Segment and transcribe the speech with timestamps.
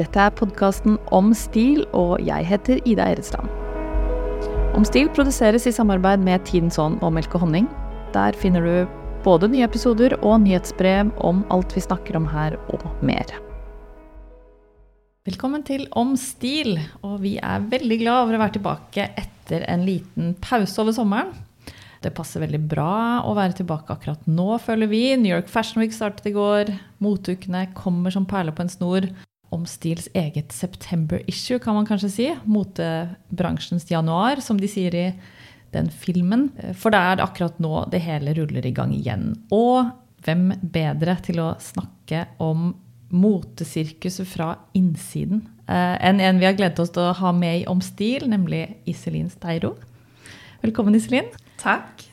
[0.00, 3.50] Dette er podkasten Om stil, og jeg heter Ida Eresland.
[4.72, 7.66] Om stil produseres i samarbeid med Tidens Ånd og Melk og honning.
[8.14, 8.96] Der finner du
[9.26, 13.28] både nye episoder og nyhetsbrev om alt vi snakker om her, og mer.
[15.28, 19.84] Velkommen til Om stil, og vi er veldig glad over å være tilbake etter en
[19.84, 21.34] liten pause over sommeren.
[22.00, 25.10] Det passer veldig bra å være tilbake akkurat nå, føler vi.
[25.20, 26.72] New York Fashion Week startet i går.
[27.04, 29.12] Moteukene kommer som perler på en snor.
[29.50, 32.28] Om stils eget september-issue, kan man kanskje si.
[32.46, 35.06] Motebransjens januar, som de sier i
[35.74, 36.48] den filmen.
[36.78, 39.32] For det er akkurat nå det hele ruller i gang igjen.
[39.54, 39.90] Og
[40.24, 42.72] hvem bedre til å snakke om
[43.10, 47.66] motesirkuset fra innsiden eh, enn en vi har gledet oss til å ha med i
[47.70, 49.74] Om stil, nemlig Iselin Steiro.
[50.62, 51.32] Velkommen, Iselin.
[51.58, 52.09] Takk.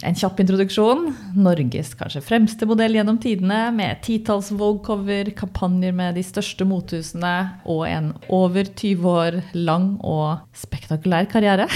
[0.00, 1.10] En kjapp introduksjon.
[1.36, 7.34] Norges kanskje fremste modell gjennom tidene, med titalls Vogue-cover, kampanjer med de største mothusene
[7.68, 11.68] og en over 20 år lang og spektakulær karriere.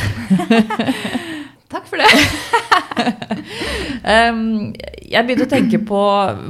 [1.75, 2.09] Takk for det.
[5.13, 6.01] jeg begynte å tenke på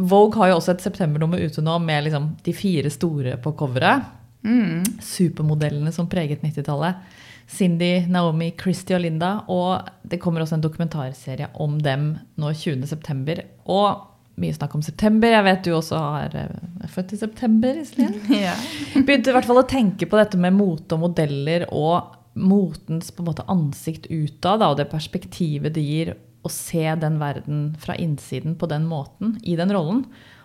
[0.06, 4.06] Vogue har jo også et septembernummer ute nå med liksom de fire store på coveret.
[4.46, 4.84] Mm.
[5.02, 7.02] Supermodellene som preget 90-tallet.
[7.50, 9.36] Cindy, Naomi, Christy og Linda.
[9.52, 13.38] Og det kommer også en dokumentarserie om dem nå 20.9.
[13.70, 15.30] Og mye snakk om september.
[15.30, 18.18] Jeg vet du også har, er født i september, Iselin.
[18.46, 18.54] Ja.
[18.94, 23.22] Begynte i hvert fall å tenke på dette med mote og modeller og motens på
[23.22, 26.14] en måte ansikt utad, og det perspektivet det gir
[26.44, 30.02] å se den verden fra innsiden på den måten, i den rollen.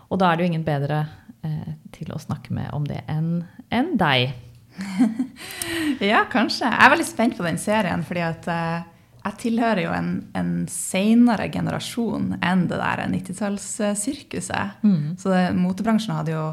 [0.10, 1.02] Og da er det jo ingen bedre
[1.46, 3.42] eh, til å snakke med om det enn
[3.74, 4.36] en deg.
[6.12, 6.68] ja, kanskje.
[6.70, 8.88] Jeg er veldig spent på den serien, fordi at uh,
[9.20, 14.80] jeg tilhører jo en, en senere generasjon enn det der 90-tallssirkuset.
[14.84, 15.16] Mm.
[15.20, 16.46] Så det, motebransjen hadde jo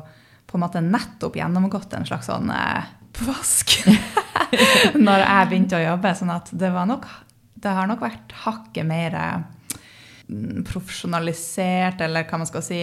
[0.47, 2.87] på en måte nettopp gjennomgått en slags sånn uh,
[3.27, 3.79] vask
[5.07, 6.15] når jeg begynte å jobbe.
[6.19, 7.07] sånn at det, nok,
[7.63, 9.17] det har nok vært hakket mer
[10.29, 12.83] mm, profesjonalisert, eller hva man skal si,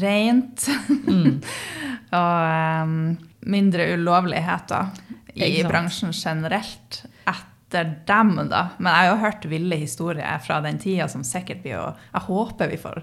[0.00, 0.68] rent.
[1.04, 1.40] Mm.
[2.20, 2.98] og um,
[3.44, 4.94] mindre ulovligheter
[5.34, 7.04] i bransjen generelt
[7.74, 8.68] etter dem, da.
[8.78, 12.26] Men jeg har jo hørt ville historier fra den tida som sikkert blir å Jeg
[12.28, 13.02] håper vi får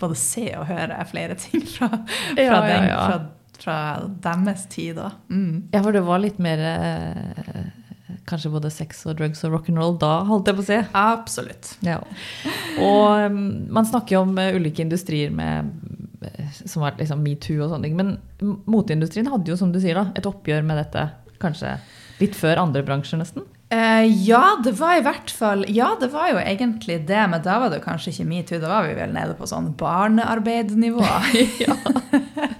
[0.00, 3.04] både se og høre flere ting fra, fra, ja, den, ja, ja.
[3.06, 3.20] fra,
[3.60, 3.78] fra
[4.22, 5.12] deres tid, da.
[5.30, 5.70] Mm.
[5.72, 7.70] Ja, for det var litt mer eh,
[8.28, 10.78] Kanskje både sex og drugs og rock'n'roll da, holdt jeg på å si.
[10.98, 11.70] Absolutt.
[11.86, 12.00] Ja.
[12.82, 13.40] Og um,
[13.72, 15.70] man snakker jo om uh, ulike industrier med
[16.64, 17.96] som var liksom metoo og sånne ting.
[17.98, 21.08] Men moteindustrien hadde jo, som du sier, da, et oppgjør med dette
[21.40, 21.78] kanskje
[22.20, 23.46] litt før andre bransjer, nesten?
[23.70, 27.60] Uh, ja, det var i hvert fall Ja, det var jo egentlig det, men da
[27.62, 28.58] var det kanskje ikke metoo.
[28.62, 31.06] Da var vi vel nede på sånn barnearbeidnivå.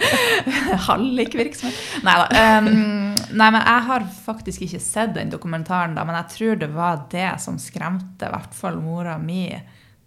[0.86, 1.80] Hallikvirksomhet.
[2.06, 2.44] Nei da.
[2.60, 2.70] Um,
[3.34, 7.04] nei, men jeg har faktisk ikke sett den dokumentaren, da, men jeg tror det var
[7.12, 9.48] det som skremte i hvert fall mora mi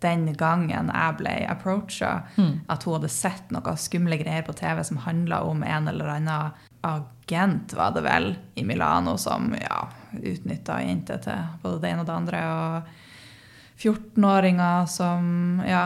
[0.03, 2.53] den gangen jeg ble approacha, mm.
[2.71, 6.53] at hun hadde sett noen skumle greier på TV som handla om en eller annen
[6.83, 9.85] agent, var det vel, i Milano som ja,
[10.19, 12.41] utnytta jenter til både det ene og det andre.
[12.51, 15.85] Og 14-åringer som ja,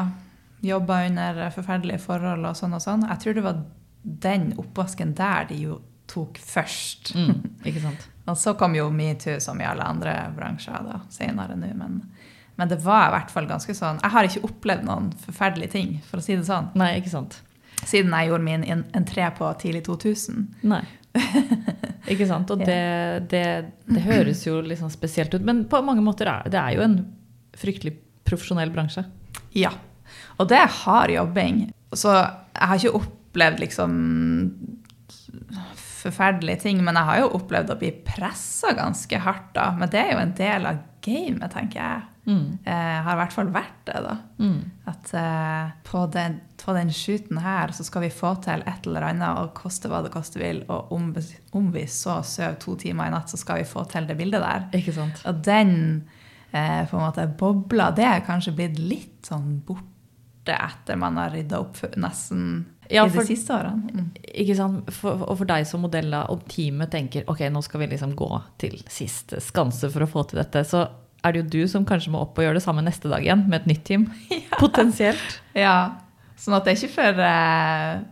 [0.66, 3.06] jobba under forferdelige forhold og sånn og sånn.
[3.12, 3.62] Jeg tror det var
[4.28, 7.14] den oppvasken der de jo tok først.
[7.16, 8.08] Mm, ikke sant?
[8.32, 11.74] og så kom jo metoo, som i alle andre bransjer, da, senere nå.
[11.78, 12.02] men...
[12.58, 15.92] Men det var i hvert fall ganske sånn Jeg har ikke opplevd noen forferdelige ting,
[16.10, 16.72] for å si det sånn.
[16.80, 17.40] Nei, ikke sant.
[17.86, 18.66] Siden jeg gjorde min
[18.98, 20.48] entré på tidlig 2000.
[20.68, 20.82] Nei.
[22.14, 22.52] ikke sant.
[22.54, 22.82] Og det,
[23.32, 23.46] det,
[23.86, 25.46] det, høres jo litt sånn spesielt ut.
[25.46, 26.98] Men på mange måter er det er jo en
[27.58, 27.96] fryktelig
[28.28, 29.06] profesjonell bransje.
[29.56, 29.72] Ja.
[30.38, 31.68] Og det er hard jobbing.
[31.96, 33.94] Så jeg har ikke opplevd liksom
[35.98, 39.72] forferdelige ting, men jeg har jo opplevd å bli pressa ganske hardt, da.
[39.78, 42.06] Men det er jo en del av gamet, tenker jeg.
[42.28, 42.58] Mm.
[42.64, 44.16] Eh, har i hvert fall vært det, da.
[44.44, 44.60] Mm.
[44.92, 49.08] At eh, på, den, på den shooten her så skal vi få til et eller
[49.10, 50.62] annet, og koste hva det koste vil.
[50.68, 51.14] Og om,
[51.56, 54.44] om vi så sover to timer i natt, så skal vi få til det bildet
[54.44, 54.68] der.
[54.76, 55.24] Ikke sant?
[55.30, 55.78] Og den
[56.52, 61.32] eh, på en måte bobla, det er kanskje blitt litt sånn borte etter man har
[61.32, 62.44] rydda opp nesten
[62.92, 63.88] ja, for, i de siste årene.
[63.92, 64.14] Mm.
[64.44, 64.94] Ikke sant?
[65.00, 68.32] For, og for deg som modell, og teamet tenker ok, nå skal vi liksom gå
[68.60, 70.68] til siste skanse for å få til dette.
[70.68, 70.90] så
[71.28, 73.46] er det jo du som kanskje må opp og gjøre det samme neste dag igjen
[73.48, 74.10] med et nytt team.
[74.38, 74.60] Ja.
[74.60, 75.40] Potensielt.
[75.58, 75.78] Ja.
[76.40, 78.06] Sånn at det er ikke for uh,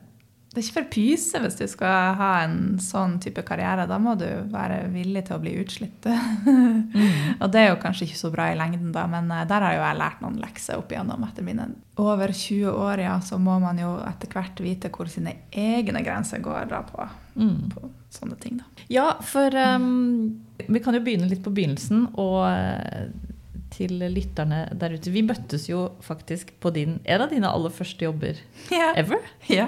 [0.56, 3.84] det er ikke for pyse hvis du skal ha en sånn type karriere.
[3.90, 6.08] Da må du være villig til å bli utslitt.
[6.48, 7.42] mm.
[7.44, 9.76] Og det er jo kanskje ikke så bra i lengden, da, men eh, der har
[9.76, 11.68] jo jeg lært noen lekser opp igjennom etter mine
[12.00, 13.04] over 20 år.
[13.04, 17.04] Ja, så må man jo etter hvert vite hvor sine egne grenser går da på,
[17.36, 17.60] mm.
[17.76, 18.62] på sånne ting.
[18.64, 18.88] da.
[18.88, 22.14] Ja, for um, vi kan jo begynne litt på begynnelsen.
[22.16, 23.10] og eh,
[23.76, 25.12] til lytterne der ute.
[25.12, 28.40] Vi møttes jo faktisk på din, en av dine aller første jobber
[28.72, 28.94] ja.
[28.96, 29.20] ever.
[29.52, 29.68] Ja.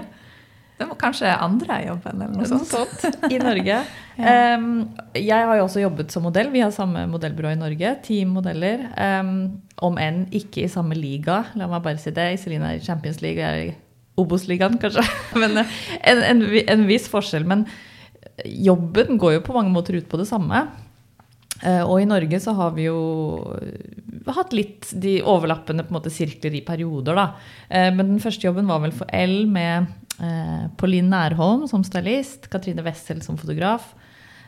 [0.78, 2.70] Det må kanskje andre jobben eller noe sånt.
[2.70, 3.80] sånt I Norge.
[4.20, 4.34] ja.
[4.58, 4.84] um,
[5.18, 6.52] jeg har jo også jobbet som modell.
[6.54, 7.96] Vi har samme modellbyrå i Norge.
[8.06, 8.86] Ti modeller.
[8.94, 9.32] Um,
[9.82, 11.44] om enn ikke i samme liga.
[11.58, 12.30] La meg bare si det.
[12.38, 13.76] Iselin er i Champions League, jeg er i
[14.22, 15.06] Obos-ligaen, kanskje.
[15.42, 15.76] Men eh,
[16.14, 17.50] en, en, en, viss forskjell.
[17.50, 17.66] Men
[18.46, 20.68] jobben går jo på mange måter ut på det samme.
[21.58, 23.00] Uh, og i Norge så har vi jo
[24.30, 27.32] hatt litt de overlappende på en måte, sirkler i perioder, da.
[27.96, 32.86] Men den første jobben var vel for L med Eh, Pauline Nærholm som stylist, Katrine
[32.86, 33.92] Wessel som fotograf.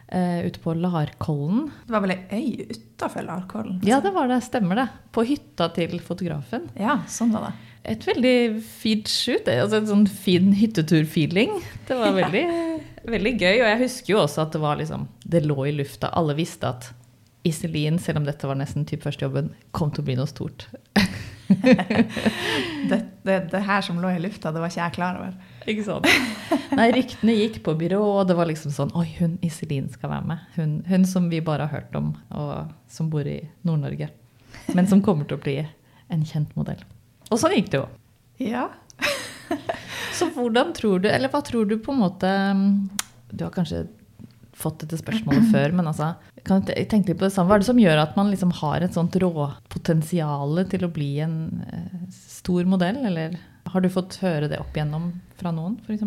[0.09, 1.67] Uh, ute på Larkollen.
[1.85, 3.75] Det var vel ei øy utafor Larkollen?
[3.85, 4.39] Ja, det var det.
[4.41, 4.87] Stemmer det.
[5.13, 6.65] På hytta til fotografen.
[6.73, 7.51] Ja, sånn var det.
[7.93, 9.45] Et veldig fint shoot.
[9.45, 11.53] Altså et sånn fin hyttetur-feeling.
[11.85, 12.45] Det var veldig,
[13.05, 13.59] veldig gøy.
[13.59, 16.09] Og jeg husker jo også at det var liksom Det lå i lufta.
[16.17, 16.89] Alle visste at
[17.45, 20.65] Iselin, selv om dette var nesten typ førstejobben, kom til å bli noe stort.
[22.89, 25.37] det, det, det, her som lå i lufta, det var ikke jeg klar over.
[25.69, 26.07] Ikke sant?
[26.73, 30.29] Nei, ryktene gikk på byrå, og det var liksom sånn Oi, hun Iselin skal være
[30.31, 30.47] med.
[30.55, 34.09] Hun, hun, som vi bare har hørt om, og som bor i Nord-Norge.
[34.73, 35.57] Men som kommer til å bli
[36.09, 36.81] en kjent modell.
[37.29, 37.87] Og sånn gikk det jo.
[38.41, 38.67] Ja.
[40.17, 42.29] Så hvordan tror du, eller hva tror du på en måte
[43.31, 43.85] Du har kanskje
[44.59, 46.13] fått dette spørsmålet før, men altså,
[46.47, 47.51] kan tenke litt på det samme.
[47.51, 51.13] Hva er det som gjør at man liksom har et sånt råpotensial til å bli
[51.23, 51.37] en
[51.67, 53.37] eh, stor modell, eller
[53.73, 56.03] har du fått høre det opp igjennom fra noen, f.eks.?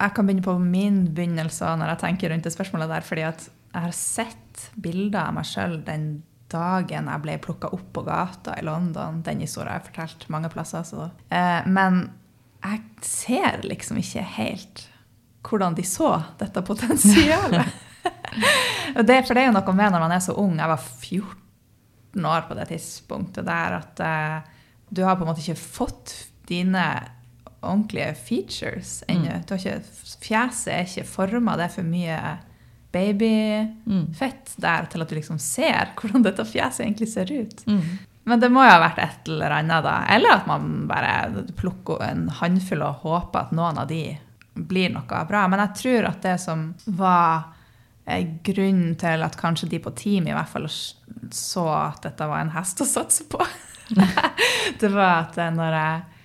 [0.00, 3.46] Jeg kan begynne på min begynnelse når jeg tenker rundt det spørsmålet der, fordi at
[3.46, 6.06] jeg har sett bilder av meg sjøl den
[6.50, 9.20] dagen jeg ble plukka opp på gata i London.
[9.26, 10.86] Den historien har jeg fortalt mange plasser.
[10.88, 11.10] Så.
[11.30, 12.02] Eh, men
[12.64, 14.86] jeg ser liksom ikke helt
[15.46, 17.76] hvordan de så dette potensialet.
[19.08, 20.58] det, for det er jo noe med når man er så ung.
[20.60, 24.58] Jeg var 14 år på det tidspunktet der at uh,
[24.90, 26.14] du har på en måte ikke fått
[26.50, 26.84] dine
[27.60, 29.40] ordentlige features ennå.
[29.50, 29.88] Mm.
[30.20, 32.20] Fjeset er ikke forma, det er for mye
[32.90, 34.62] babyfett mm.
[34.64, 37.62] der til at du liksom ser hvordan dette fjeset egentlig ser ut.
[37.66, 37.98] Mm.
[38.30, 39.94] Men det må jo ha vært et eller annet, da.
[40.12, 44.04] Eller at man bare plukker en håndfull og håper at noen av de
[44.54, 45.46] blir noe bra.
[45.48, 47.48] Men jeg tror at det som var
[48.44, 52.54] grunnen til at kanskje de på team i hvert fall så at dette var en
[52.54, 53.38] hest å satse på,
[54.80, 56.19] det var at når jeg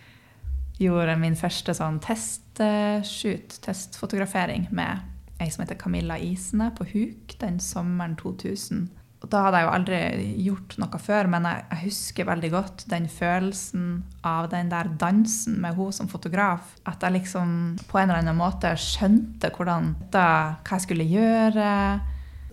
[0.81, 5.03] gjorde min første sånn testshoot, testfotografering, med
[5.39, 8.87] ei som heter Camilla Isene på Huk den sommeren 2000
[9.31, 9.99] da hadde jeg jo aldri
[10.45, 13.85] gjort noe før, men jeg, husker veldig godt den følelsen
[14.25, 16.75] av den der dansen med hun som fotograf.
[16.85, 17.55] At jeg liksom
[17.89, 20.27] på en eller annen måte skjønte hvordan da,
[20.61, 21.71] hva jeg skulle gjøre.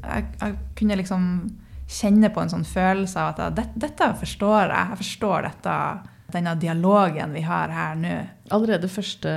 [0.03, 1.27] Jeg, jeg, kunne liksom
[1.93, 4.93] kjenne på en sånn følelse av at jeg, dette forstår jeg.
[4.95, 5.77] Jeg forstår dette,
[6.35, 8.17] denne dialogen vi har her nå.
[8.53, 9.31] Allerede første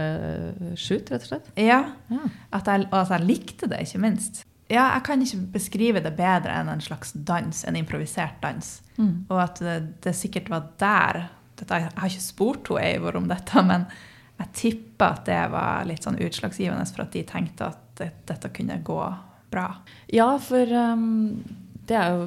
[0.79, 1.53] shoot, rett og slett?
[1.59, 1.81] Ja.
[2.11, 2.27] ja.
[2.55, 6.15] At jeg, og at jeg likte det, ikke minst ja, jeg kan ikke beskrive det
[6.17, 8.69] bedre enn en slags dans, en improvisert dans.
[8.97, 9.13] Mm.
[9.29, 13.29] Og at det, det, sikkert var der dette, Jeg har ikke spurt hun Eivor om
[13.29, 13.85] dette, men
[14.41, 18.51] jeg tipper at det var litt sånn utslagsgivende for at de tenkte at det, dette
[18.51, 19.01] kunne gå
[19.53, 19.67] bra.
[20.11, 21.45] Ja, for um,
[21.87, 22.25] det er jo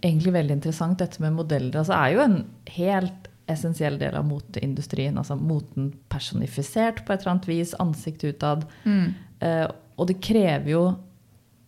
[0.00, 1.76] egentlig veldig interessant, dette med modeller.
[1.82, 2.38] Altså er jo en
[2.72, 5.18] helt essensiell del av moteindustrien.
[5.18, 8.66] Altså moten personifisert på et eller annet vis, ansikt utad.
[8.84, 9.12] Mm.
[9.42, 9.66] Uh,
[10.00, 10.84] og det krever jo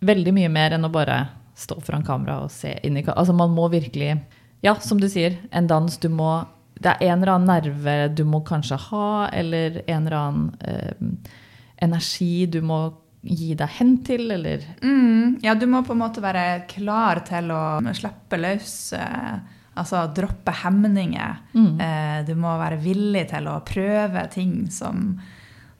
[0.02, 1.20] veldig mye mer enn å bare
[1.58, 4.16] stå foran kamera og se inn i Altså man må virkelig
[4.64, 8.24] Ja, som du sier, en dans du må Det er en eller annen nerve du
[8.24, 11.36] må kanskje ha, eller en eller annen uh,
[11.82, 12.82] energi du må
[13.22, 17.52] gi deg hen til, eller mm, Ja, du må på en måte være klar til
[17.54, 18.74] å slippe løs.
[18.98, 19.36] Eh,
[19.78, 21.36] altså droppe hemninger.
[21.54, 21.80] Mm.
[21.80, 25.14] Eh, du må være villig til å prøve ting som,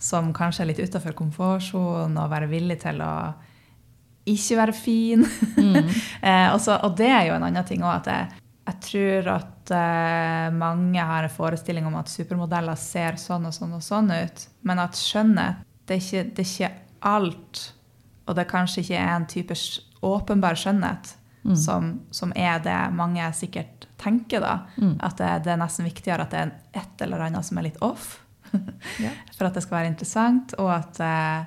[0.01, 3.15] som kanskje er litt utafor komfortsonen, og være villig til å
[4.29, 5.27] ikke være fin.
[5.59, 5.91] Mm.
[6.29, 9.75] eh, også, og det er jo en annen ting òg, at jeg, jeg, tror at
[9.77, 14.47] eh, mange har en forestilling om at supermodeller ser sånn og sånn og sånn ut,
[14.69, 16.75] men at skjønnhet, det er ikke, det er ikke
[17.13, 17.65] alt.
[18.31, 19.57] Og det kanskje ikke er en type
[20.07, 21.57] åpenbar skjønnhet mm.
[21.57, 24.59] som, som, er det mange sikkert tenker, da.
[24.77, 24.97] Mm.
[25.01, 27.81] At det, det, er nesten viktigere at det er et eller annet som er litt
[27.83, 28.19] off.
[29.01, 29.09] Ja.
[29.33, 31.45] for at det skal være interessant, og at eh,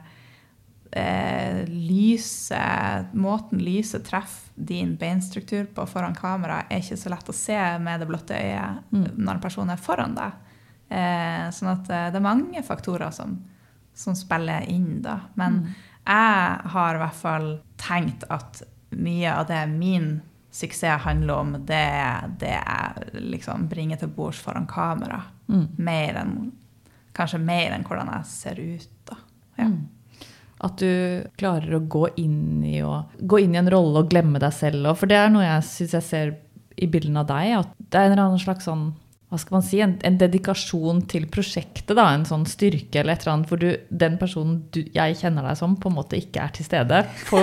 [1.02, 7.36] eh, lyset, måten lyset treffer din beinstruktur på foran kamera, er ikke så lett å
[7.36, 9.08] se med det blotte øyet Mm.
[9.18, 10.32] når en person er foran deg.
[10.90, 13.38] Eh, sånn at eh, det er mange faktorer som,
[13.94, 15.20] som spiller inn, da.
[15.36, 15.74] Men Mm.
[16.06, 17.48] jeg har i hvert fall
[17.78, 20.22] tenkt at mye av det min
[20.56, 25.22] suksess handler om, det er det jeg liksom bringer til bords foran kamera.
[25.52, 25.66] Mm.
[25.78, 26.36] Mer enn,
[27.16, 29.12] kanskje mer enn hvordan jeg ser ut.
[29.58, 29.66] Ja.
[29.66, 29.82] Mm.
[30.66, 34.40] At du klarer å gå inn i, og, gå inn i en rolle og glemme
[34.40, 34.88] deg selv.
[34.88, 36.36] og- For det er noe jeg syns jeg ser
[36.78, 37.60] i bildene av deg.
[37.60, 38.94] At det er en eller annen slags sånn
[39.36, 41.94] hva skal man si, en, en dedikasjon til prosjektet.
[41.98, 45.46] da, En sånn styrke eller et eller annet hvor du, den personen du, jeg kjenner
[45.50, 47.04] deg som, på en måte ikke er til stede.
[47.30, 47.42] På,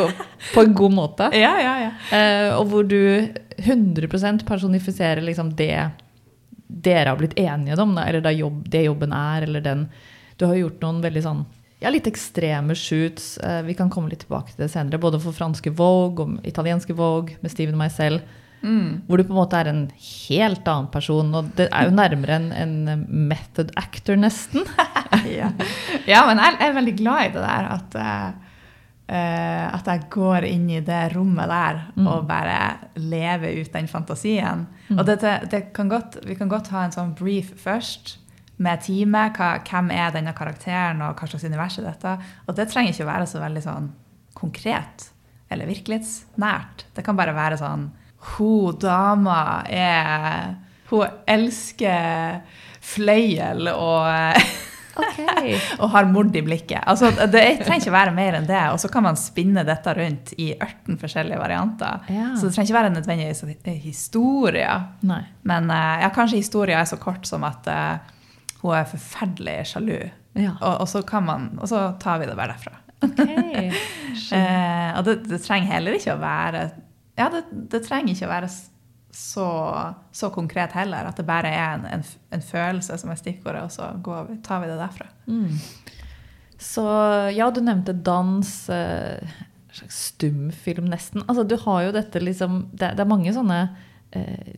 [0.55, 1.31] på en god måte.
[1.43, 1.93] Ja, ja, ja.
[2.15, 5.75] Eh, og hvor du 100% personifiserer liksom det
[6.73, 9.89] dere har blitt enige om, da, eller det, jobb, det jobben er, eller den
[10.41, 11.43] Du har gjort noen veldig sånn
[11.83, 13.39] ja, litt ekstreme shoots.
[13.43, 16.95] Eh, vi kan komme litt tilbake til det senere, både for franske Vogue og italienske
[16.95, 18.23] Vogue med Steven og meg selv.
[18.63, 19.03] Mm.
[19.09, 21.35] Hvor du på en måte er en helt annen person.
[21.35, 24.65] Og det er jo nærmere en, en method actor, nesten.
[25.39, 25.51] ja.
[26.07, 27.97] ja, men jeg er veldig glad i det der at,
[29.11, 32.07] eh, at jeg går inn i det rommet der Mm.
[32.09, 34.67] og bare lever ut den fantasien.
[34.89, 34.99] Mm.
[34.99, 35.19] Og det,
[35.51, 38.17] det kan godt, vi kan godt ha en sånn brief først
[38.63, 39.37] med teamet.
[39.37, 42.15] Hva, hvem er denne karakteren, og hva slags univers er dette?
[42.47, 43.91] Og det trenger ikke å være så veldig sånn
[44.39, 45.11] konkret
[45.53, 46.87] eller virkelighetsnært.
[46.97, 47.91] Det kan bare være sånn
[48.23, 50.55] Hun dama er
[50.91, 52.43] Hun elsker
[52.83, 54.11] fløyel og
[55.83, 56.83] og har mord i blikket.
[56.89, 58.61] Altså, det trenger ikke være mer enn det.
[58.75, 62.03] Og så kan man spinne dette rundt i 18 forskjellige varianter.
[62.13, 62.33] Ja.
[62.37, 64.89] Så det trenger ikke være nødvendigvis historier.
[65.09, 65.23] Nei.
[65.49, 68.21] Men eh, ja, kanskje historien er så kort som at uh,
[68.63, 69.99] hun er forferdelig sjalu.
[70.37, 70.55] Ja.
[70.61, 72.79] Og, og, så kan man, og så tar vi det bare derfra.
[73.03, 73.73] Okay.
[74.13, 76.61] Eh, og det, det trenger heller ikke å være
[77.19, 78.51] Ja, det, det trenger ikke å være
[79.13, 79.49] så,
[80.13, 81.09] så konkret heller.
[81.09, 84.39] At det bare er en, en, en følelse som er stikkordet, og så går vi,
[84.45, 85.09] tar vi det derfra.
[85.29, 85.59] Mm.
[86.63, 86.85] Så
[87.35, 89.35] ja, du nevnte dans, eh,
[89.73, 91.25] slags stumfilm nesten.
[91.27, 93.61] Altså, du har jo dette liksom Det, det er mange sånne
[94.17, 94.57] eh,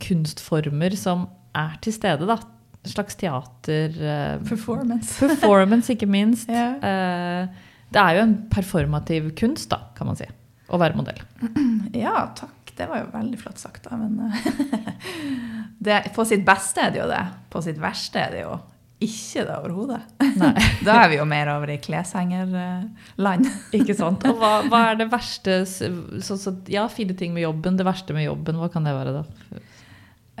[0.00, 2.38] kunstformer som er til stede, da.
[2.80, 5.18] En slags teater eh, Performance.
[5.20, 6.48] Performance, ikke minst.
[6.54, 6.76] yeah.
[6.80, 10.28] Eh, det er jo en performativ kunst, da, kan man si.
[10.70, 11.20] Å være modell.
[12.04, 12.56] Ja, takk.
[12.76, 13.96] Det var jo veldig flott sagt, da.
[13.98, 15.00] Men eh,
[15.86, 17.24] det, på sitt beste er det jo det.
[17.52, 18.54] På sitt verste er det jo
[19.00, 20.00] ikke det overhodet.
[20.86, 23.48] Da er vi jo mer over i kleshengerland.
[23.78, 24.24] Ikke sant?
[24.28, 27.78] Og hva, hva er det verste så, så, Ja, fine ting med jobben.
[27.80, 29.62] Det verste med jobben, hva kan det være, da?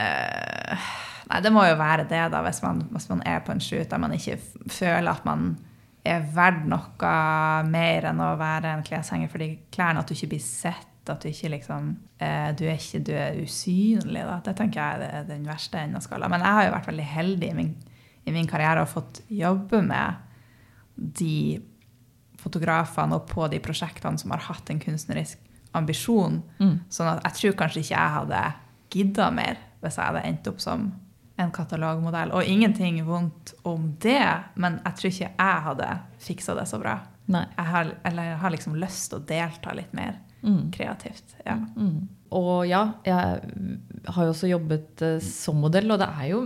[0.00, 0.90] Eh,
[1.32, 3.88] nei, det må jo være det, da, hvis man, hvis man er på en shoot
[3.90, 5.54] der man ikke føler at man
[6.06, 7.16] er verdt noe
[7.68, 10.00] mer enn å være en kleshenger for de klærne.
[10.00, 11.90] At du ikke blir sett, at du ikke liksom
[12.22, 14.22] eh, Du er ikke du er usynlig.
[14.24, 14.38] Da.
[14.46, 16.30] Det tenker jeg er den verste enden av skala.
[16.32, 17.74] Men jeg har jo vært veldig heldig i min,
[18.24, 20.26] i min karriere og fått jobbe med
[20.96, 21.60] de
[22.40, 25.40] fotografene og på de prosjektene som har hatt en kunstnerisk
[25.76, 26.40] ambisjon.
[26.60, 26.76] Mm.
[26.92, 28.42] Sånn at jeg tror kanskje ikke jeg hadde
[28.90, 30.90] gidda mer hvis jeg hadde endt opp som
[31.40, 32.32] en katalogmodell.
[32.36, 34.20] Og ingenting vondt om det,
[34.60, 35.88] men jeg tror ikke jeg hadde
[36.20, 36.98] fiksa det så bra.
[37.30, 40.70] Jeg har, eller jeg har liksom lyst til å delta litt mer Mm.
[40.72, 41.34] kreativt.
[41.44, 41.58] Ja.
[41.76, 42.08] Mm.
[42.32, 43.40] Og ja, jeg
[44.08, 46.38] har jo også jobbet eh, som modell, og det er jo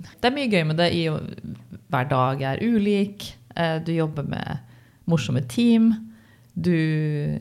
[0.00, 1.04] Det er mye gøy med det i
[1.90, 3.34] Hver dag er ulik.
[3.54, 4.58] eh, Du jobber med
[5.06, 5.92] morsomme team.
[6.56, 7.38] Du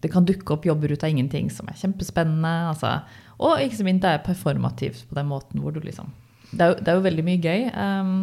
[0.00, 2.68] Det kan dukke opp jobber ut av ingenting som er kjempespennende.
[2.72, 3.02] Altså.
[3.38, 6.10] Og ikke så minst det er performativt på den måten hvor du liksom
[6.50, 7.66] Det er jo, det er jo veldig mye gøy.
[7.74, 8.14] Um,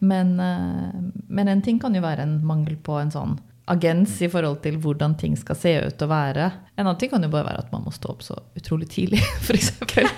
[0.00, 0.98] men, uh,
[1.28, 3.38] men en ting kan jo være en mangel på en sånn
[3.70, 6.48] agens i forhold til hvordan ting skal se ut og være.
[6.74, 9.20] En annen ting kan jo bare være at man må stå opp så utrolig tidlig,
[9.46, 9.70] f.eks.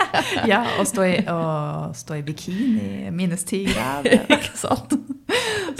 [0.52, 4.25] ja, og stå i, og stå i bikini minus ti grader.
[4.38, 4.97] ikke sant?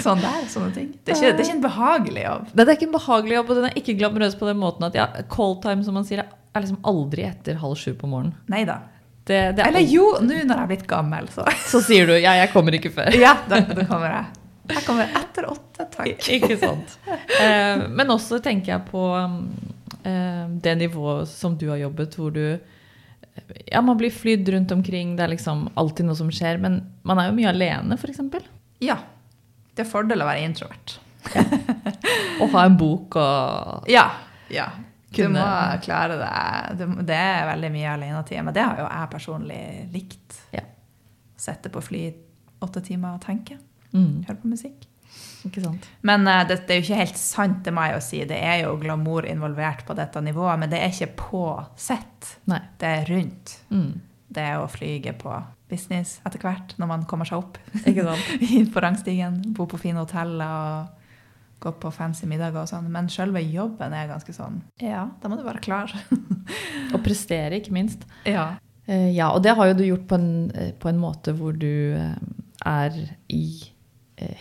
[0.03, 0.93] Sånn der, sånne ting.
[1.01, 2.47] Det er ikke, det er ikke en behagelig jobb.
[2.53, 4.99] Det er ikke en behagelig jobb, og den er ikke glamorøs på den måten at
[4.99, 8.37] ja, call time, som man sier, er liksom aldri etter halv sju på morgenen.
[8.53, 8.83] Nei da.
[9.23, 12.15] Det, det er Eller jo, nå når jeg er blitt gammel, så Så sier du
[12.17, 13.13] ja, jeg kommer ikke før.
[13.15, 14.39] Ja, da, da kommer jeg.
[14.73, 16.29] Jeg kommer etter åtte, takk.
[16.33, 16.95] Ikke sant.
[17.39, 22.45] Eh, men også tenker jeg på eh, det nivået som du har jobbet, hvor du
[23.67, 27.21] ja, man blir flydd rundt omkring, det er liksom alltid noe som skjer, men man
[27.21, 28.21] er jo mye alene, f.eks.
[28.85, 28.99] Ja.
[29.73, 30.99] Det er fordel å være introvert.
[32.43, 34.05] Og ha en bok og Ja.
[34.53, 34.69] ja.
[35.17, 35.47] Du må
[35.85, 36.87] klare det.
[37.09, 40.39] Det er veldig mye alenetid, men det har jo jeg personlig likt.
[40.55, 40.65] Ja.
[41.39, 42.07] Sette på fly
[42.63, 43.59] åtte timer og tenke.
[43.93, 44.23] Mm.
[44.29, 44.87] Høre på musikk.
[46.01, 48.23] Men uh, det, det er jo ikke helt sant, til meg å si.
[48.29, 51.45] Det er jo glamour involvert på dette nivået, men det er ikke på
[51.77, 52.37] sett.
[52.51, 52.63] Nei.
[52.81, 53.57] Det er rundt.
[53.75, 53.91] Mm.
[54.33, 55.35] Det er å flyge på
[55.73, 58.43] business etter hvert, når man kommer seg opp Ikke sant?
[58.75, 59.41] på rangstigen.
[59.57, 61.02] Bo på fine hoteller og
[61.63, 62.91] gå på fancy middager og sånn.
[62.93, 65.95] Men selve jobben er ganske sånn Ja, da må du være klar.
[66.95, 68.07] Og prestere, ikke minst.
[68.29, 68.53] ja.
[68.91, 71.55] Eh, ja, og det har jo du gjort på en, eh, på en måte hvor
[71.55, 72.17] du eh,
[72.67, 72.97] er
[73.31, 73.45] i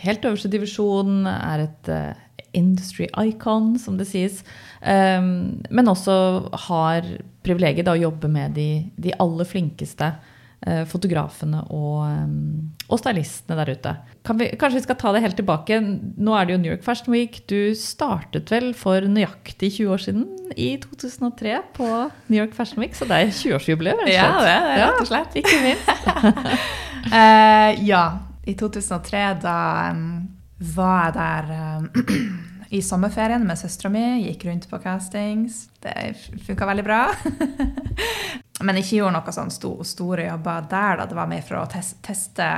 [0.02, 1.88] helt øverste divisjon, er et
[2.54, 4.42] industry icon, som det sies.
[4.78, 6.14] Um, men også
[6.68, 7.08] har
[7.42, 10.12] privilegiet å jobbe med de, de aller flinkeste
[10.86, 13.94] fotografene og, um, og stylistene der ute.
[14.26, 15.80] Kan vi, kanskje vi skal ta det helt tilbake.
[15.82, 17.40] Nå er det jo New York Fashion Week.
[17.50, 21.88] Du startet vel for nøyaktig 20 år siden, i 2003, på
[22.28, 22.94] New York Fashion Week.
[22.94, 24.46] Så det er 20-årsjubileum, rett og Ja, slett.
[24.46, 25.40] det er det, rett og slett.
[25.42, 25.86] Ikke minst.
[27.10, 28.04] uh, ja.
[28.46, 29.56] I 2003, da
[29.94, 30.06] um,
[30.74, 31.90] var jeg der um,
[32.76, 34.02] i sommerferien med søstera mi.
[34.28, 35.66] Gikk rundt på castings.
[35.82, 35.92] Det
[36.46, 37.02] funka veldig bra.
[38.62, 41.02] Men ikke gjorde noe sånn sto, store jobber der.
[41.02, 41.08] da.
[41.10, 42.48] Det var mer for å tes teste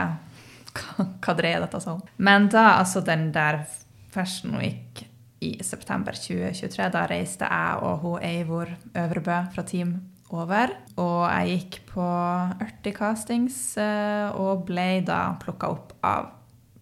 [0.75, 2.15] hva, hva dreier dette seg om.
[2.17, 3.65] Men da, altså den der
[4.15, 5.05] Fashion Week
[5.45, 9.97] i september 2023, da reiste jeg og hun Eivor Øvrebø fra Team
[10.35, 10.73] over.
[11.01, 12.07] Og jeg gikk på
[12.65, 16.33] 80 castings eh, og ble da plukka opp av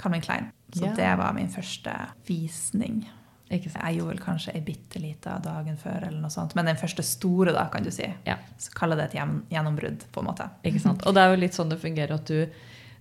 [0.01, 0.53] Calvin Klein.
[0.73, 0.97] Så yeah.
[0.97, 1.93] det var min første
[2.29, 3.03] visning.
[3.53, 6.55] Jeg gjorde vel kanskje ei bitte lita dagen før, eller noe sånt.
[6.57, 8.07] Men den første store, da, kan du si.
[8.27, 8.37] Ja.
[8.59, 10.49] Så kaller det et gjen- gjennombrudd, på en måte.
[10.65, 11.05] Ikke sant?
[11.07, 12.47] Og det er jo litt sånn det fungerer at du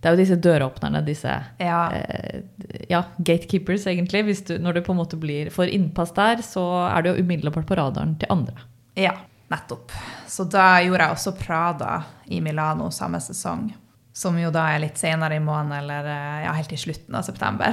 [0.02, 1.30] Det er jo disse døråpnerne, disse
[1.60, 1.92] Ja.
[1.94, 2.42] eh,
[2.90, 4.24] ja, gatekeepers, egentlig.
[4.48, 6.64] Du, når du på en måte blir får innpass der, så
[6.98, 8.56] er du jo umiddelbart på radaren til andre.
[8.98, 9.14] Ja,
[9.52, 9.92] nettopp.
[10.28, 13.72] Så da gjorde jeg også Prada i Milano samme sesong.
[14.14, 17.24] Som jo da er litt senere i måneden, eller eh, ja, helt i slutten av
[17.24, 17.72] september.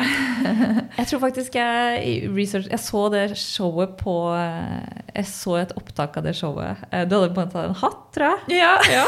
[0.99, 6.15] Jeg tror faktisk jeg research Jeg så det showet på eh, Jeg så et opptak
[6.21, 6.79] av det showet.
[6.93, 8.61] Eh, Du hadde på en måte en hatt, tror jeg.
[8.63, 9.05] Ja.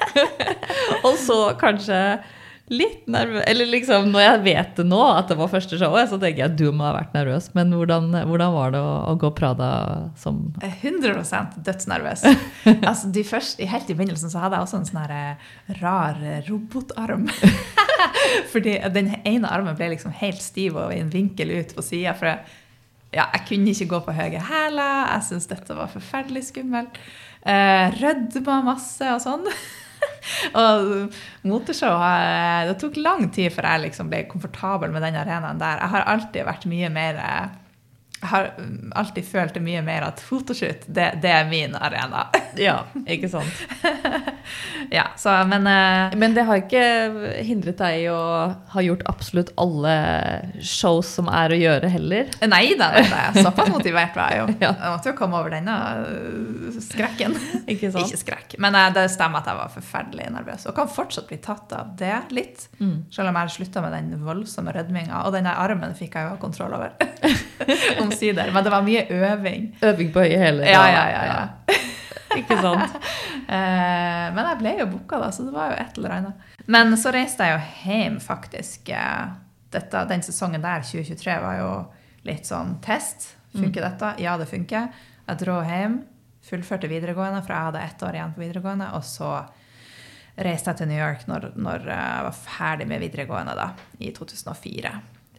[1.06, 2.00] Og så kanskje
[2.70, 6.18] litt nervøs Eller liksom, når jeg vet det nå, at det var første showet, så
[6.20, 7.50] tenker jeg at du må ha vært nervøs.
[7.56, 9.70] Men hvordan, hvordan var det å, å gå Prada
[10.20, 12.24] som 100% dødsnervøs.
[12.90, 16.22] altså, de første, helt i begynnelsen så hadde jeg også en sånn her, eh, rar
[16.22, 17.28] eh, robotarm.
[18.52, 22.14] Fordi den ene armen ble liksom helt stiv og i en vinkel ut på sida.
[22.18, 22.56] For jeg,
[23.16, 25.10] ja, jeg kunne ikke gå på høye hæler.
[25.16, 27.02] Jeg syntes dette var forferdelig skummelt.
[27.40, 29.48] Eh, rødma masse og sånn.
[30.62, 31.16] og
[31.48, 31.96] moteshow
[32.68, 35.82] Det tok lang tid før jeg liksom ble komfortabel med den arenaen der.
[35.82, 37.50] Jeg har alltid vært mye mer eh,
[38.20, 38.50] har
[38.92, 42.28] alltid følt det mye mer at fotoshoot, det, det er min arena.
[42.58, 43.60] Ja, ikke sant?
[44.98, 46.82] ja, så, men uh, Men det har ikke
[47.46, 48.18] hindret deg i å
[48.72, 49.92] ha gjort absolutt alle
[50.58, 52.32] shows som er å gjøre heller.
[52.50, 52.90] Nei da,
[53.38, 54.48] såpass motivert var jeg jo.
[54.64, 54.72] Ja.
[54.74, 57.38] Jeg måtte jo komme over denne øh, skrekken.
[57.70, 58.10] Ikke sant?
[58.10, 60.66] Ikke skrekk, men uh, det stemmer at jeg var forferdelig nervøs.
[60.68, 62.66] Og kan fortsatt bli tatt av det litt.
[62.82, 63.06] Mm.
[63.14, 65.22] Selv om jeg slutta med den voldsomme rødminga.
[65.24, 66.98] Og denne armen fikk jeg jo kontroll over.
[68.10, 68.52] Omsider.
[68.54, 69.70] Men det var mye øving.
[69.86, 70.68] Øving på høye hæler.
[70.68, 71.22] Ja, ja, ja.
[71.30, 71.78] ja.
[72.38, 72.96] Ikke sant?
[73.50, 76.50] Eh, men jeg ble jo booka, da, så det var jo et eller annet.
[76.70, 78.92] Men så reiste jeg jo hjem, faktisk.
[78.94, 79.32] Eh,
[79.70, 81.72] Dette, den sesongen der, 2023, var jo
[82.26, 83.32] litt sånn test.
[83.54, 84.12] Funker dette?
[84.22, 84.88] Ja, det funker.
[85.26, 86.00] Jeg dro hjem,
[86.46, 88.90] fullførte videregående, for jeg hadde ett år igjen på videregående.
[88.98, 89.30] Og så
[90.38, 94.94] reiste jeg til New York når, når jeg var ferdig med videregående, da, i 2004.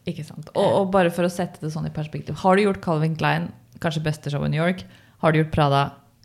[0.08, 0.48] Ikke sant?
[0.58, 2.34] Og, og bare for å sette det sånn i perspektiv.
[2.42, 3.50] Har du gjort Calvin Klein,
[3.82, 4.82] kanskje beste show i New York?
[5.22, 5.82] Har du gjort Prada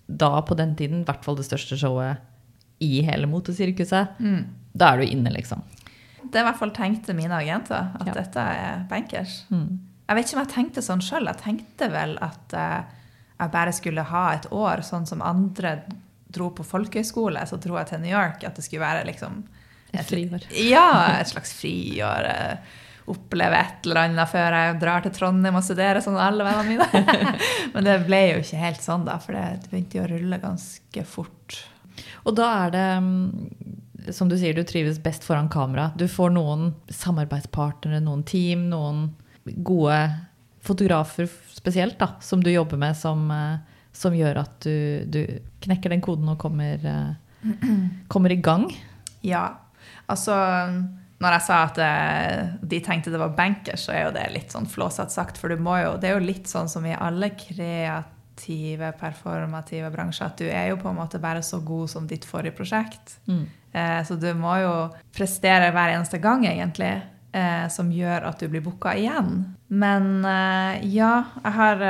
[0.07, 2.17] da på den tiden, i hvert fall det største showet
[2.81, 4.17] i hele motesirkuset?
[4.77, 5.61] Da er du inne, liksom.
[6.27, 8.13] Det i hvert fall tenkte mine agenter, at Ja.
[8.17, 9.43] dette er bankers.
[9.51, 9.79] Mm.
[10.07, 11.25] Jeg vet ikke om jeg tenkte sånn sjøl.
[11.27, 12.81] Jeg tenkte vel at eh,
[13.39, 15.83] jeg bare skulle ha et år, sånn som andre
[16.31, 17.43] dro på folkehøyskole.
[17.47, 18.43] Så dro jeg til New York.
[18.43, 19.43] At det skulle være liksom
[19.93, 20.43] Et friår.
[20.67, 22.27] Ja, et slags friår.
[23.07, 27.33] Oppleve et eller annet før jeg drar til Trondheim og studerer, sånn alle vennene mine.
[27.73, 31.03] Men det ble jo ikke helt sånn, da, for det begynte jo å rulle ganske
[31.07, 31.61] fort.
[32.27, 35.91] Og da er det, mm, som du sier, du trives best foran kamera.
[35.95, 39.07] Du får noen samarbeidspartnere, noen team, noen
[39.63, 40.01] gode
[40.67, 45.21] fotografer spesielt, da, som du jobber med, som, eh, som gjør at du, du
[45.63, 47.55] knekker den koden og kommer, eh,
[48.11, 48.67] kommer i gang.
[49.25, 49.47] Ja,
[50.11, 50.35] altså
[51.17, 54.53] når jeg sa at eh, de tenkte det var bankers, så er jo det litt
[54.53, 55.39] sånn flåsatt sagt.
[55.41, 60.45] For jo, det er jo litt sånn som i alle kreative, performative bransjer, at du
[60.45, 63.17] er jo på en måte bare så god som ditt forrige prosjekt.
[63.25, 63.45] Mm.
[63.71, 64.73] Eh, så du må jo
[65.15, 66.93] prestere hver eneste gang, egentlig.
[67.37, 69.41] eh, som gjør at du blir booka igjen.
[69.67, 71.83] Men eh, ja, jeg har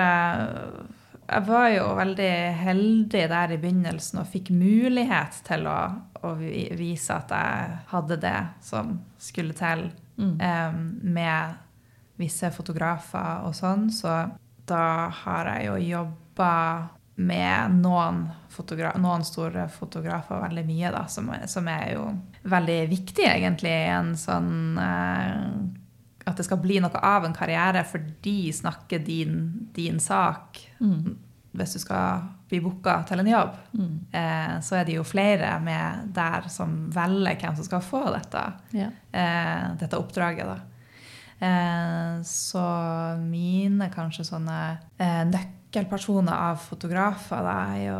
[1.27, 5.77] Jeg var jo veldig heldig der i begynnelsen og fikk mulighet til å,
[6.23, 10.41] å vise at jeg hadde det som skulle til Mm.
[10.41, 11.53] um, med
[12.17, 13.89] visse fotografer og sånn.
[13.93, 14.09] Så
[14.67, 16.53] da har jeg jo jobba
[17.17, 18.23] med noen,
[19.01, 22.07] noen store fotografer veldig mye, da, som, som er jo
[22.49, 25.47] veldig viktig, egentlig, i en sånn eh,
[26.27, 31.15] At det skal bli noe av en karriere, for de snakker din, din sak Mm.
[31.57, 33.55] hvis du skal bli booka til en jobb.
[33.73, 33.93] Mm.
[34.13, 38.43] Eh, så er det jo flere med der som velger hvem som skal få dette
[38.73, 38.89] Ja.
[39.13, 40.45] eh, dette oppdraget.
[40.45, 40.59] Da.
[41.39, 47.99] Eh, så mine kanskje sånne eh, nøkkelpersoner av fotografer da, er jo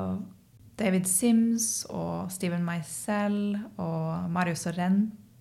[0.77, 4.53] David Sims og Steven Meisel og Mario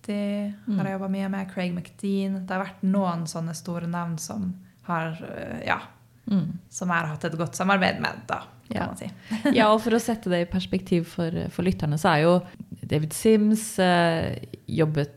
[0.07, 1.49] Sorrenti har jeg jobba mye med.
[1.53, 2.45] Craig McDean.
[2.47, 4.53] Det har vært noen sånne store navn som
[4.87, 5.79] har eh, ja,
[6.27, 6.57] Mm.
[6.69, 8.85] som jeg har hatt et godt samarbeid med, da, kan Ja.
[8.87, 9.07] man si.
[9.55, 12.33] Ja, og for å sette det i perspektiv for, for lytterne, så er jo
[12.83, 14.35] David Sims eh,
[14.67, 15.16] jobbet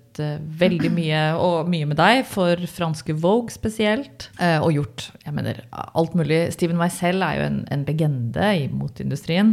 [0.61, 4.28] veldig mye, og mye med deg, for franske Vogue spesielt.
[4.40, 6.40] Eh, og gjort jeg mener, alt mulig.
[6.54, 9.52] Steven Weissel er jo en, en legende i moteindustrien.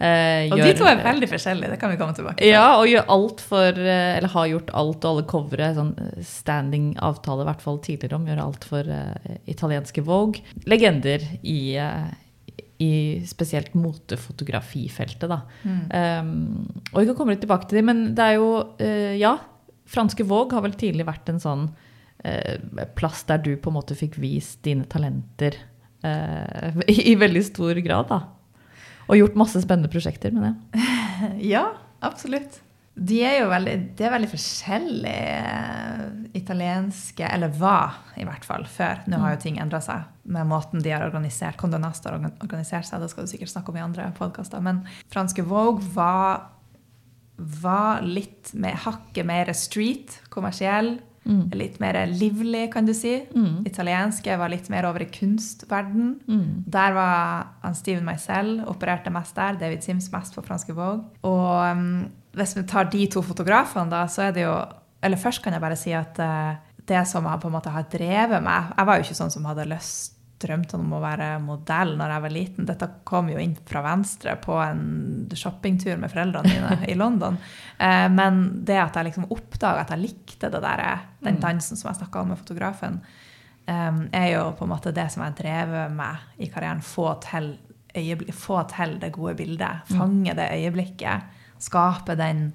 [0.00, 2.50] Eh, Og de to er veldig forskjellige, det kan vi komme tilbake til.
[2.52, 5.70] Ja, og gjør alt for eh, Eller har gjort alt, og alle covere.
[5.76, 8.26] Sånn eh, standing avtale, i hvert fall tidligere om.
[8.30, 10.44] Gjør alt for uh, italienske Vogue.
[10.70, 12.08] Legender i, uh,
[12.80, 12.92] i
[13.28, 15.42] spesielt motefotografifeltet, da.
[15.64, 15.82] Mm.
[15.92, 19.36] Um, og vi kan komme litt tilbake til det, men det er jo uh, Ja,
[19.90, 21.66] franske Våg har vel tidlig vært en sånn
[22.24, 22.60] eh,
[22.98, 25.58] plass der du på en måte fikk vist dine talenter
[26.06, 28.22] eh, i, i veldig stor grad, da.
[29.10, 30.88] Og gjort masse spennende prosjekter med det.
[31.52, 31.66] Ja,
[32.00, 32.62] absolutt.
[33.00, 38.64] De er jo veldig, de er veldig forskjellige eh, italienske, eller var i hvert fall
[38.68, 39.02] før.
[39.08, 43.02] Nå har jo ting endra seg med måten de har organisert Condonasta har organisert seg.
[43.02, 44.62] Det skal du sikkert snakke om i andre podkaster.
[44.64, 46.50] Men franske Vogue var,
[47.40, 50.98] var litt med hakket mer street, kommersiell.
[51.24, 51.50] Mm.
[51.52, 53.12] Litt mer livlig, kan du si.
[53.34, 53.62] Mm.
[53.68, 56.14] Italienske var litt mer over i kunstverden.
[56.28, 56.64] Mm.
[56.70, 59.58] Der var han Steven Meisel, opererte mest der.
[59.60, 61.04] David Sims mest på franske Vogue.
[61.28, 64.54] Og um, hvis vi tar de to fotografene, da, så er det jo
[65.02, 66.56] Eller først kan jeg bare si at uh,
[66.88, 69.46] det som jeg på en måte har drevet meg Jeg var jo ikke sånn som
[69.48, 72.68] hadde lyst drømte om å være modell når jeg var liten.
[72.68, 74.84] Dette kom jo inn fra venstre på en
[75.36, 77.38] shoppingtur med foreldrene mine i London.
[77.78, 80.84] Eh, men det at jeg liksom oppdaga at jeg likte det der,
[81.24, 83.00] den dansen som jeg snakka om med fotografen,
[83.66, 86.82] um, er jo på en måte det som jeg drevet med i karrieren.
[86.84, 87.52] Få til,
[88.36, 89.92] få til det gode bildet.
[89.92, 91.36] Fange det øyeblikket.
[91.60, 92.50] Skape den,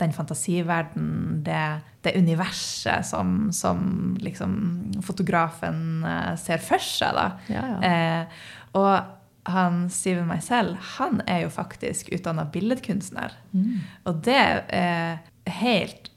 [0.00, 1.62] den fantasiverden, det,
[2.06, 4.56] det universet som, som liksom
[5.04, 7.18] fotografen eh, ser for seg.
[7.50, 7.78] Ja, ja.
[7.82, 8.42] Eh,
[8.78, 8.92] og
[9.46, 13.34] han Steven Meisel, han er jo faktisk utdanna billedkunstner.
[13.54, 13.78] Mm.
[14.10, 14.42] Og det
[14.74, 15.20] er
[15.60, 16.10] helt,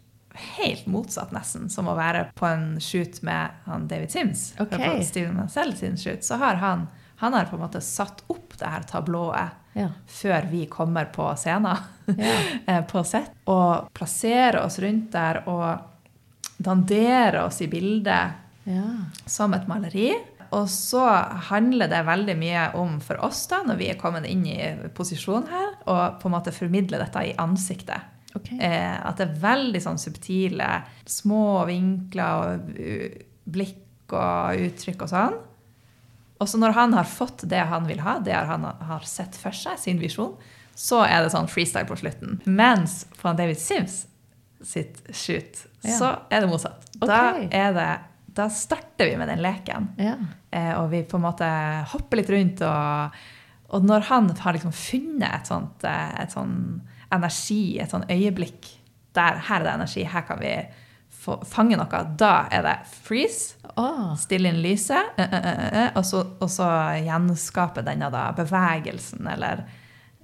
[0.58, 4.50] helt motsatt nesten som å være på en shoot med han David Sims.
[4.58, 4.82] Okay.
[4.82, 4.86] Ok.
[4.86, 6.88] På Steven Meisel sin shoot, så har han,
[7.22, 9.92] han har på en måte satt opp det her tablået Ja.
[10.08, 11.78] før vi kommer på scenen
[12.18, 12.36] Ja.
[12.66, 15.86] eh, på sett, og plassere oss rundt der og
[16.58, 18.88] dandere oss i bildet ja.
[19.26, 20.12] som et maleri.
[20.58, 21.04] Og så
[21.52, 24.58] handler det veldig mye om for oss, da, når vi er kommet inn i
[24.98, 28.18] posisjon her, og på en måte formidle dette i ansiktet.
[28.34, 28.58] Okay.
[28.58, 30.70] Eh, at det er veldig sånn subtile,
[31.06, 32.74] små vinkler og
[33.50, 35.38] blikk og uttrykk og sånn.
[36.40, 39.52] Og så når han har fått det han vil ha, det han har sett for
[39.56, 40.38] seg, sin visjon,
[40.80, 42.38] så er det sånn freestyle på slutten.
[42.48, 44.06] Mens på David Sims
[44.64, 45.96] sitt shoot, Ja.
[45.98, 46.86] så er det motsatt.
[47.00, 47.20] Da,
[47.52, 47.90] er det,
[48.36, 49.90] da starter vi med den leken.
[50.00, 50.16] Ja.
[50.52, 51.48] Eh, og vi på en måte
[51.94, 52.64] hopper litt rundt.
[52.68, 53.20] Og,
[53.76, 58.68] og når han har liksom funnet et sånt eh, et sånt energi, et sånt øyeblikk
[59.18, 60.52] der Her er det energi, her kan vi
[61.46, 62.04] fange noe.
[62.20, 63.56] Da er det freeze.
[63.80, 64.16] Oh.
[64.20, 66.68] Stille inn lyset, eh, eh, eh, og, så, og så
[67.06, 69.66] gjenskape denne da, bevegelsen eller,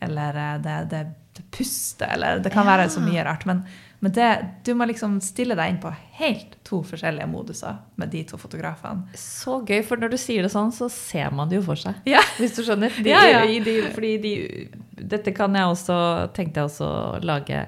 [0.03, 1.03] eller det, det,
[1.37, 2.75] det pustet, eller Det kan Ja.
[2.77, 3.45] være så mye rart.
[3.45, 3.63] Men,
[4.03, 4.27] men det,
[4.67, 9.07] du må liksom stille deg inn på helt to forskjellige moduser med de to fotografene.
[9.19, 12.01] Så gøy, for når du sier det sånn, så ser man det jo for seg.
[12.09, 12.21] Ja.
[12.39, 12.91] Hvis du skjønner.
[13.03, 13.43] De, Ja, ja.
[13.47, 14.33] i De, fordi de,
[14.99, 15.97] dette kan jeg også,
[16.35, 16.91] tenkte jeg også
[17.23, 17.65] lage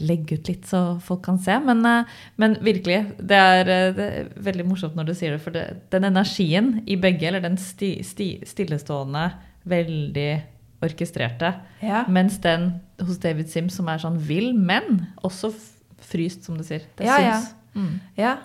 [0.00, 1.54] Legge ut litt så folk kan se.
[1.64, 2.04] Men, eh,
[2.36, 5.40] men virkelig, det er, eh, det er veldig morsomt når du sier det.
[5.40, 9.30] For det, den energien i begge, eller den sti, sti, stillestående,
[9.64, 10.42] veldig
[10.82, 12.04] orkestrerte, Ja.
[12.08, 15.52] mens den hos David Sims som er sånn vill, men også
[16.00, 16.82] fryst, som du sier.
[16.96, 17.40] Det Ja, ja.
[17.74, 18.00] Mm.
[18.16, 18.36] Ja.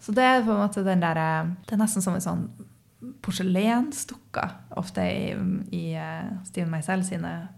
[0.00, 2.48] Så det er på en måte den der eh, Det er nesten som en sånn
[3.22, 5.34] porselensdukker ofte i,
[5.72, 5.96] i
[6.48, 7.48] Steven Meisel sine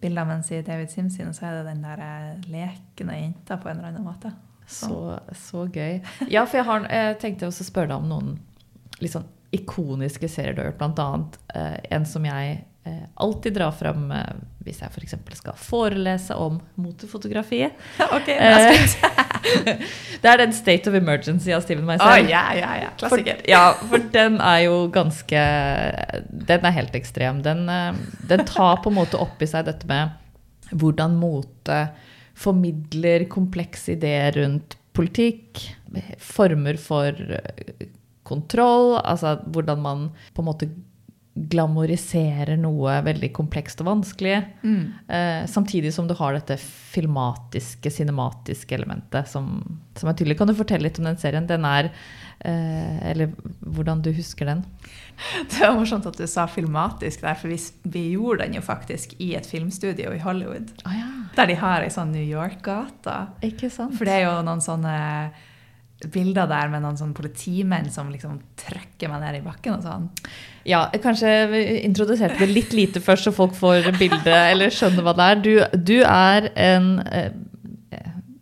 [0.00, 3.70] bilder, mens i David Sims sine så er det den der uh, lekende jenta på
[3.70, 4.32] en eller annen måte.
[4.66, 6.00] Så, så gøy.
[6.32, 8.32] Ja, for jeg, har, jeg tenkte også å spørre deg om noen
[8.98, 12.75] litt sånn ikoniske serier du har gjort, annet uh, en som jeg Eh,
[13.14, 15.14] alltid dra fram eh, hvis jeg f.eks.
[15.38, 17.62] skal forelese om motefotografi.
[18.16, 18.96] ok, eh,
[20.22, 22.06] Det er den State of Emergency av Steven Meisel.
[22.06, 22.90] Oh, ja, ja, ja.
[22.98, 23.40] Klassiker.
[23.42, 25.42] For, ja, for den er jo ganske
[26.50, 27.44] Den er helt ekstrem.
[27.46, 27.68] Den,
[28.26, 31.84] den tar på en måte opp i seg dette med hvordan mote
[32.36, 35.62] formidler komplekse ideer rundt politikk,
[36.18, 37.14] former for
[38.26, 40.68] kontroll, altså hvordan man på en måte
[41.36, 44.38] glamoriserer noe veldig komplekst og vanskelig.
[44.64, 44.84] Mm.
[45.04, 49.58] Eh, samtidig som du har dette filmatiske, cinematiske elementet som,
[49.98, 50.38] som, er tydelig.
[50.40, 51.48] Kan du fortelle litt om den serien?
[51.48, 51.90] Den er
[52.40, 54.64] eh, Eller hvordan du husker den?
[55.50, 59.12] Det var morsomt at du sa filmatisk der, for vi, vi gjorde den jo faktisk
[59.20, 60.72] i et filmstudio i Hollywood.
[60.88, 61.10] Ah, ja.
[61.36, 63.18] Der de har ei sånn New York-gate.
[63.98, 64.96] For det er jo noen sånne
[66.12, 70.08] bilder der med noen sånn politimenn som liksom trykker meg ned i bakken og sånn.
[70.68, 75.16] Ja, kanskje vi introduserte det litt lite først, så folk får bilde eller skjønner hva
[75.16, 75.42] det er.
[75.46, 75.52] Du,
[75.92, 77.30] du er en eh,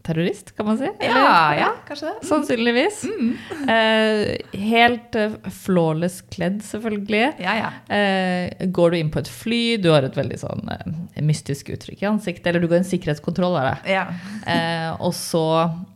[0.05, 0.85] terrorist, kan man si?
[0.85, 1.21] Eller?
[1.21, 2.27] Ja, ja, kanskje det.
[2.29, 3.05] Sannsynligvis.
[3.05, 3.37] Mm.
[3.64, 7.31] Eh, helt uh, flawless kledd, selvfølgelig.
[7.40, 7.71] Ja, ja.
[7.97, 12.05] Eh, går du inn på et fly, du har et veldig sånn eh, mystisk uttrykk
[12.05, 13.95] i ansiktet, eller du går i en sikkerhetskontroll, er det.
[13.95, 14.05] Ja.
[14.45, 15.47] Eh, og så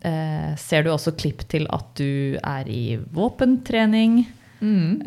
[0.00, 4.22] eh, ser du også klipp til at du er i våpentrening.
[4.58, 5.04] Mm.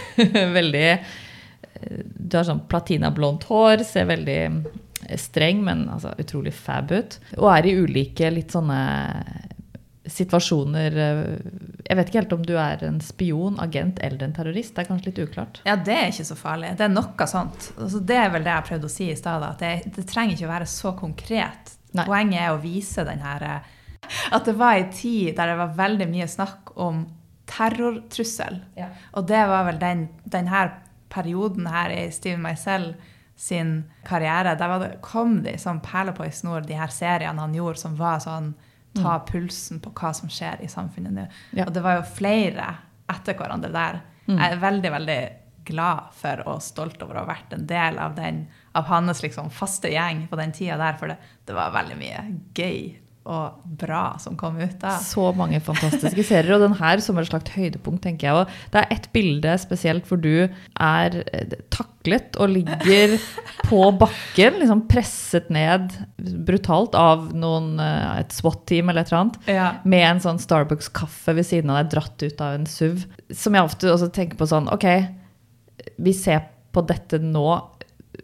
[0.56, 0.86] veldig
[2.16, 4.40] Du har sånn platinablondt hår, ser veldig
[5.14, 7.18] streng, men altså, utrolig fab ut.
[7.38, 8.80] Og er i ulike litt sånne
[10.06, 11.22] situasjoner eh,
[11.86, 14.74] Jeg vet ikke helt om du er en spion, agent eller en terrorist.
[14.74, 15.60] Det er kanskje litt uklart?
[15.66, 16.72] Ja, det er ikke så farlig.
[16.78, 17.70] Det er noe sånt.
[17.76, 19.46] Altså, det er vel det jeg prøvde å si i stad.
[19.46, 21.74] At det, det, trenger ikke å være så konkret.
[21.96, 22.06] Nei.
[22.08, 23.74] Poenget er å vise den her eh,
[24.34, 27.04] At det var ei tid der det var veldig mye snakk om
[27.46, 28.60] terrortrussel.
[28.78, 28.90] Ja.
[29.18, 30.74] Og det var vel den, den her
[31.12, 32.90] perioden her i Steven Meisel
[33.36, 34.56] sin karriere.
[34.58, 37.98] Der det, kom de som perler på ei snor, de her seriene han gjorde som
[37.98, 38.54] var sånn
[38.96, 39.24] Ta mm.
[39.28, 41.24] pulsen på hva som skjer i samfunnet nå.
[41.52, 41.66] Ja.
[41.66, 42.70] Og det var jo flere
[43.12, 43.98] etter hverandre der.
[44.24, 44.38] Mm.
[44.38, 45.18] Jeg er veldig, veldig
[45.66, 48.46] glad for og stolt over å ha vært en del av, den,
[48.78, 52.22] av hans liksom, faste gjeng på den tida der, for det, det var veldig mye
[52.56, 52.94] gøy
[53.26, 54.94] og bra som kom ut da.
[55.02, 56.54] Så mange fantastiske serier.
[56.56, 58.38] Og den her som et slags høydepunkt, tenker jeg.
[58.38, 63.16] Og det er ett bilde spesielt hvor du er eh, taklet og ligger
[63.68, 65.92] på bakken, liksom presset ned
[66.46, 69.68] brutalt av noen, eh, et SWAT-team eller et eller annet, ja.
[69.84, 73.06] med en sånn Starbucks-kaffe ved siden av deg, dratt ut av en SUV.
[73.34, 74.86] Som jeg ofte også tenker på sånn OK,
[76.02, 77.48] vi ser på dette nå.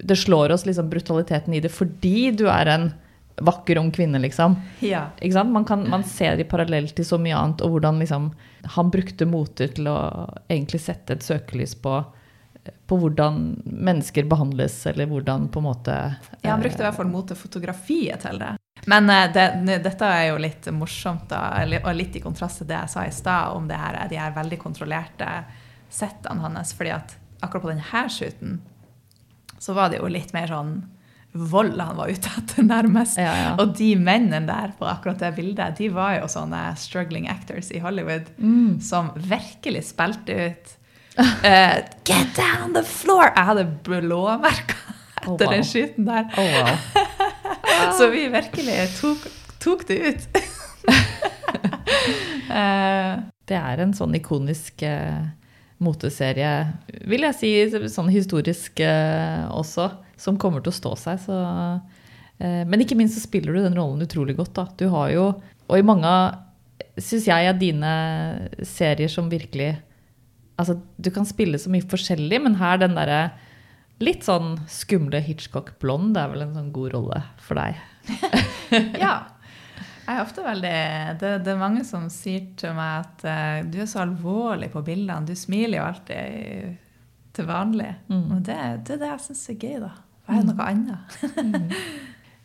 [0.02, 2.92] Det slår oss liksom brutaliteten i det fordi du er en
[3.36, 4.56] vakker ung kvinne, liksom.
[4.80, 5.06] Ja.
[5.44, 8.32] Man, kan, man, ser det parallelt til så mye annet, og hvordan liksom,
[8.76, 9.98] han brukte moter til å
[10.48, 12.00] egentlig sette et søkelys på,
[12.86, 15.96] på hvordan mennesker behandles, eller hvordan på en måte
[16.42, 18.52] Ja, han brukte i hvert fall motefotografiet til det.
[18.90, 22.80] Men uh, det, dette er jo litt morsomt, da, og litt i kontrast til det
[22.80, 25.30] jeg sa i stad om her, de her veldig kontrollerte
[25.92, 26.72] settene hans.
[26.74, 28.60] fordi at akkurat på denne shooten
[29.58, 30.82] så var det jo litt mer sånn
[31.32, 33.16] vold han var ute etter, nærmest.
[33.20, 33.50] Ja, ja.
[33.60, 37.80] Og de mennene der på akkurat det bildet, de var jo sånne struggling actors i
[37.82, 38.80] Hollywood mm.
[38.84, 40.74] som virkelig spilte ut
[41.18, 43.30] uh, Get down the floor!
[43.32, 44.76] Jeg hadde blåmerker
[45.22, 45.52] etter oh, wow.
[45.54, 46.28] den skyten der.
[46.36, 46.76] Oh, wow.
[47.98, 49.28] Så vi virkelig tok,
[49.62, 50.40] tok det ut.
[52.50, 55.22] uh, det er en sånn ikonisk uh,
[55.82, 56.52] moteserie,
[57.08, 57.52] vil jeg si,
[57.90, 58.84] sånn historisk
[59.50, 59.88] også
[60.22, 61.20] som kommer til å stå seg.
[61.24, 61.36] Så,
[62.38, 64.54] eh, men ikke minst så spiller du den rollen utrolig godt.
[64.58, 64.66] Da.
[64.78, 65.28] Du har jo,
[65.66, 66.12] og i mange
[67.00, 67.94] syns jeg er dine
[68.66, 69.74] serier som virkelig
[70.60, 73.32] Altså, du kan spille så mye forskjellig, men her den derre
[74.04, 77.80] litt sånn skumle Hitchcock blond, det er vel en sånn god rolle for deg?
[79.02, 79.14] ja.
[80.02, 80.76] Jeg er ofte veldig
[81.22, 84.84] det, det, er mange som sier til meg at uh, du er så alvorlig på
[84.86, 85.24] bildene.
[85.26, 86.78] Du smiler jo alltid
[87.32, 87.92] til vanlig.
[88.12, 88.24] Mm.
[88.36, 89.92] Og det, det er det jeg syns er gøy, da.
[90.26, 91.20] Hva er noe annet?
[91.36, 91.68] mm.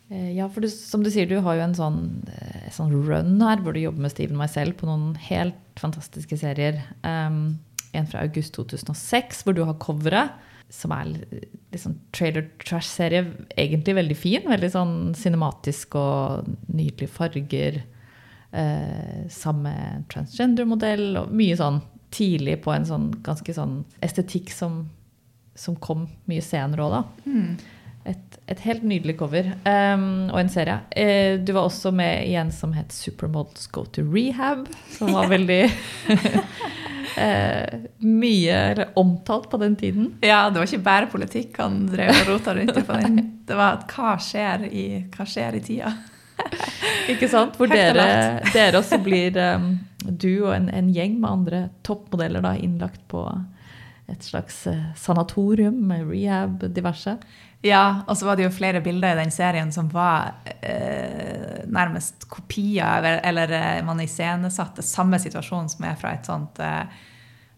[0.08, 1.98] Ja, for du, som du sier, du har jo en sånn,
[2.32, 6.38] en eh, sånn, run her hvor du jobber med Steven Myself på noen helt fantastiske
[6.40, 6.78] serier.
[7.04, 7.58] Um,
[7.92, 10.32] en fra august 2006 hvor du har coveret,
[10.72, 11.12] som er
[11.80, 13.26] sånn trailer trash-serie.
[13.60, 14.48] Egentlig veldig fin.
[14.48, 17.82] Veldig sånn cinematisk og nydelige farger.
[18.52, 19.74] Eh, samme
[20.12, 21.82] transgender-modell og mye sånn
[22.16, 24.86] tidlig på en sånn ganske sånn estetikk som,
[25.58, 27.02] som kom mye senere òg, da.
[27.26, 27.58] Mm.
[28.08, 30.78] Et, et, helt nydelig cover um, og en serie.
[30.96, 35.28] Uh, du var også med i en som het Supermodels Go to Rehab, som var
[35.36, 35.63] veldig
[36.08, 37.74] uh,
[38.24, 40.13] mye eller omtalt på den tiden.
[40.24, 43.26] Ja, det var ikke bare politikk han drev og rota rundt i på den.
[43.48, 45.93] Det var at hva skjer i, hva skjer i tida?
[47.08, 47.56] Ikke sant?
[47.56, 49.70] Hvor dere, dere, også blir um,
[50.04, 53.24] du og en, en, gjeng med andre toppmodeller da, innlagt på
[54.08, 57.17] et slags uh, sanatorium med rehab, diverse.
[57.65, 62.28] Ja, og så var det jo flere bilder i den serien som var eh, nærmest
[62.30, 67.00] kopier, eller eh, man iscenesatte samme situasjon som er fra et sånt eh,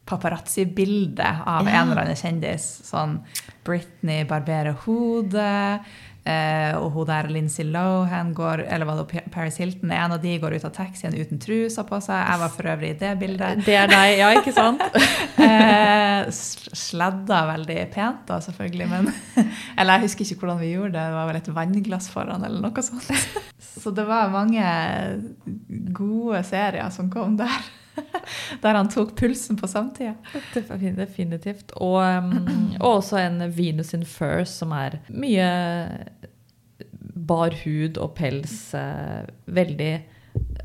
[0.09, 1.81] paparazzi-bilde av ja.
[1.81, 2.69] en eller annen kjendis.
[2.87, 3.19] Sånn
[3.67, 5.83] Britney barberer hodet.
[6.27, 10.35] Eh, og hun der Lindsay Lohan går, eller var det Paris Hilton, en av de
[10.41, 12.19] går ut av taxien uten trusa på seg.
[12.19, 13.63] Jeg var for øvrig i det bildet.
[13.65, 14.83] Det er deg, ja, ikke sant?
[15.47, 16.29] eh,
[16.83, 18.89] sladda veldig pent, da, selvfølgelig.
[18.91, 19.09] Men,
[19.79, 21.07] eller jeg husker ikke hvordan vi gjorde det.
[21.07, 23.09] Det var vel et vannglass foran, eller noe sånt.
[23.79, 24.63] Så det var mange
[25.95, 27.63] gode serier som kom der.
[28.63, 30.15] Der han tok pulsen på samtida.
[30.53, 31.73] Definitivt.
[31.77, 32.33] Og, um,
[32.81, 35.49] og, også en Venus in fur, som er mye
[37.29, 38.71] bar hud og pels.
[38.73, 39.93] Uh, veldig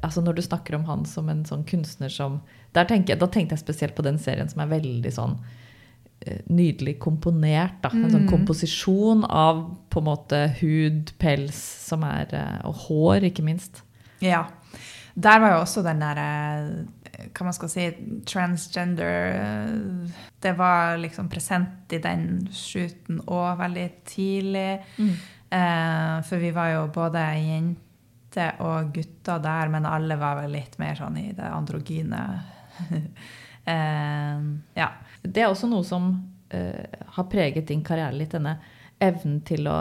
[0.04, 2.42] altså Når du snakker om han som en sånn kunstner som
[2.74, 7.80] tenker, Da tenkte jeg spesielt på den serien som er veldig sånn uh, nydelig komponert.
[7.84, 7.92] Da.
[7.94, 8.32] En sånn mm.
[8.32, 13.84] komposisjon av på en måte hud, pels, som er, uh, og hår, ikke minst.
[14.24, 14.46] Ja.
[15.14, 16.28] Der var jo også den derre
[17.34, 17.84] hva man skal si,
[18.26, 19.36] transgender
[20.40, 24.82] Det var liksom present i den shooten òg veldig tidlig.
[24.98, 25.14] Mm.
[25.54, 30.78] Eh, for vi var jo både jenter og gutter der, men alle var vel litt
[30.82, 32.22] mer sånn i det androgyne.
[33.74, 34.46] eh,
[34.80, 34.88] ja.
[35.22, 36.10] Det er også noe som
[36.50, 38.58] eh, har preget din karriere litt, denne
[39.02, 39.78] evnen til å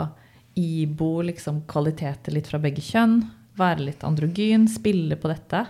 [0.54, 3.18] ibo liksom, kvaliteter litt fra begge kjønn.
[3.58, 5.66] Være litt androgyn, spille på dette.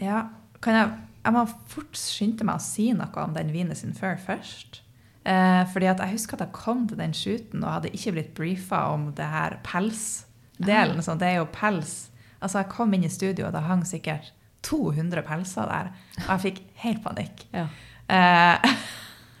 [0.00, 0.26] Ja,
[0.66, 0.90] kan jeg,
[1.22, 4.82] jeg må fort skynde meg å si noe om den Venus in Fur først.
[5.26, 8.34] Eh, fordi at Jeg husker at jeg kom til den shooten og hadde ikke blitt
[8.36, 11.02] brifa om det her pelsdelen.
[11.02, 11.16] Ah.
[11.18, 12.10] det er jo pels.
[12.40, 15.90] Altså Jeg kom inn i studio, og det hang sikkert 200 pelser der.
[16.26, 17.46] Og jeg fikk helt panikk.
[17.54, 17.66] Ja.
[18.06, 18.76] Eh,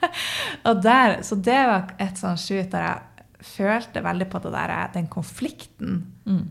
[0.68, 5.06] og der, så det var et sånt shoot der jeg følte veldig på der, den
[5.12, 6.44] konflikten mm.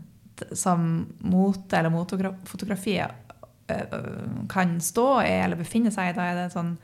[0.56, 3.25] som mote eller motofotografiet
[4.48, 6.16] kan stå i eller befinne seg i.
[6.16, 6.76] Da er det sånn,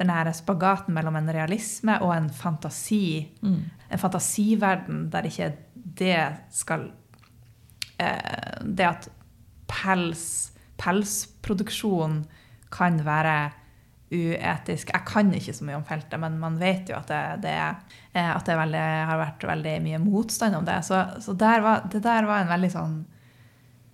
[0.00, 3.28] den her spagaten mellom en realisme og en fantasi.
[3.44, 3.62] Mm.
[3.92, 6.20] En fantasiverden der ikke det
[6.54, 6.86] skal
[8.00, 9.08] eh, Det at
[9.68, 12.22] pels, pelsproduksjon
[12.72, 13.52] kan være
[14.12, 14.90] uetisk.
[14.92, 17.54] Jeg kan ikke så mye om feltet, men man vet jo at det, det,
[18.12, 20.78] eh, at det veldig, har vært veldig mye motstand om det.
[20.88, 22.96] Så, så der var, det der var en veldig sånn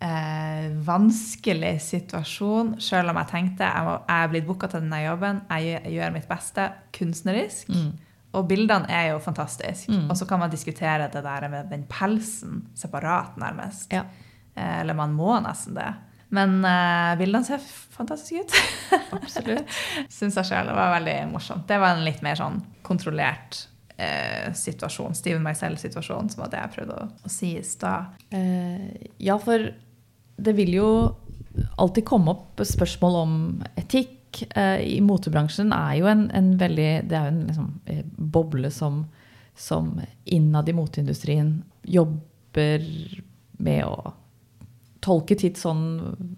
[0.04, 5.00] eh, vanskelig situasjon, selv om jeg tenkte jeg, må, jeg er blitt booka til denne
[5.04, 7.72] jobben, jeg, jeg, gjør mitt beste kunstnerisk.
[7.74, 7.90] Mm.
[8.36, 9.92] Og bildene er jo fantastiske.
[9.92, 10.10] Mm.
[10.12, 13.88] Og så kan man diskutere det der med den pelsen separat, nærmest.
[13.92, 14.04] Ja.
[14.54, 15.88] Eh, eller man må nesten det.
[16.36, 18.58] Men eh, bildene ser fantastiske ut.
[19.16, 19.72] Absolutt.
[20.12, 20.68] Syns jeg sjøl.
[20.68, 21.66] Det var veldig morsomt.
[21.70, 23.62] Det var en litt mer sånn kontrollert
[23.96, 25.16] eh, situasjon.
[25.16, 28.12] Steven Meisel-situasjon, som var det jeg prøvde å, å si i stad.
[29.24, 29.70] Ja, for
[30.38, 30.90] det vil jo
[31.76, 33.34] alltid komme opp spørsmål om
[33.78, 34.42] etikk.
[34.54, 38.04] Eh, I motebransjen er jo en, en veldig Det er jo en liksom, eh,
[38.36, 39.02] boble som,
[39.58, 41.56] som innad i moteindustrien
[41.88, 42.84] jobber
[43.58, 44.12] med å
[45.02, 46.28] tolke tidsånd,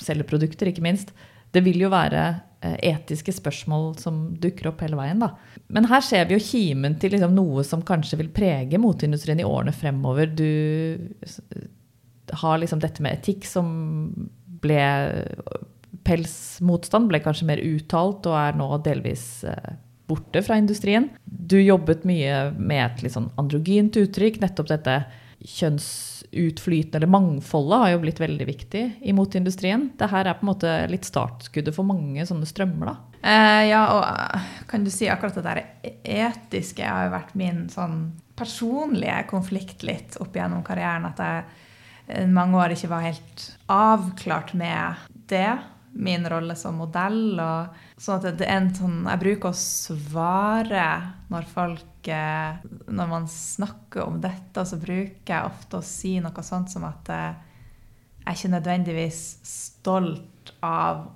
[0.00, 1.12] selge produkter, ikke minst.
[1.52, 2.22] Det vil jo være
[2.60, 5.22] eh, etiske spørsmål som dukker opp hele veien.
[5.22, 5.30] Da.
[5.72, 9.48] Men her ser vi jo kimen til liksom noe som kanskje vil prege moteindustrien i
[9.48, 10.34] årene fremover.
[10.36, 10.50] Du
[12.32, 13.68] har liksom dette med etikk som
[14.62, 14.82] ble
[16.06, 21.08] Pelsmotstand ble kanskje mer uttalt og er nå delvis eh, borte fra industrien.
[21.24, 24.38] Du jobbet mye med et litt sånn androgynt uttrykk.
[24.42, 25.00] Nettopp dette
[25.46, 29.90] kjønnsutflytende, eller mangfoldet, har jo blitt veldig viktig i moteindustrien.
[29.98, 33.20] Dette er på en måte litt startskuddet for mange sånne strømmer, da.
[33.26, 35.62] Eh, ja, og eh, kan du si akkurat det der
[36.30, 37.98] etiske har jo vært min sånn
[38.38, 41.08] personlige konflikt litt opp gjennom karrieren.
[41.10, 41.65] At jeg
[42.30, 45.58] mange år ikke var helt avklart med det.
[45.96, 47.38] Min rolle som modell.
[47.40, 50.86] Og, sånn at det er en sånn, jeg bruker å svare
[51.32, 52.58] når folk eh,
[52.92, 57.10] Når man snakker om dette, så bruker jeg ofte å si noe sånt som at
[57.10, 57.32] eh,
[58.20, 61.06] jeg er ikke nødvendigvis stolt av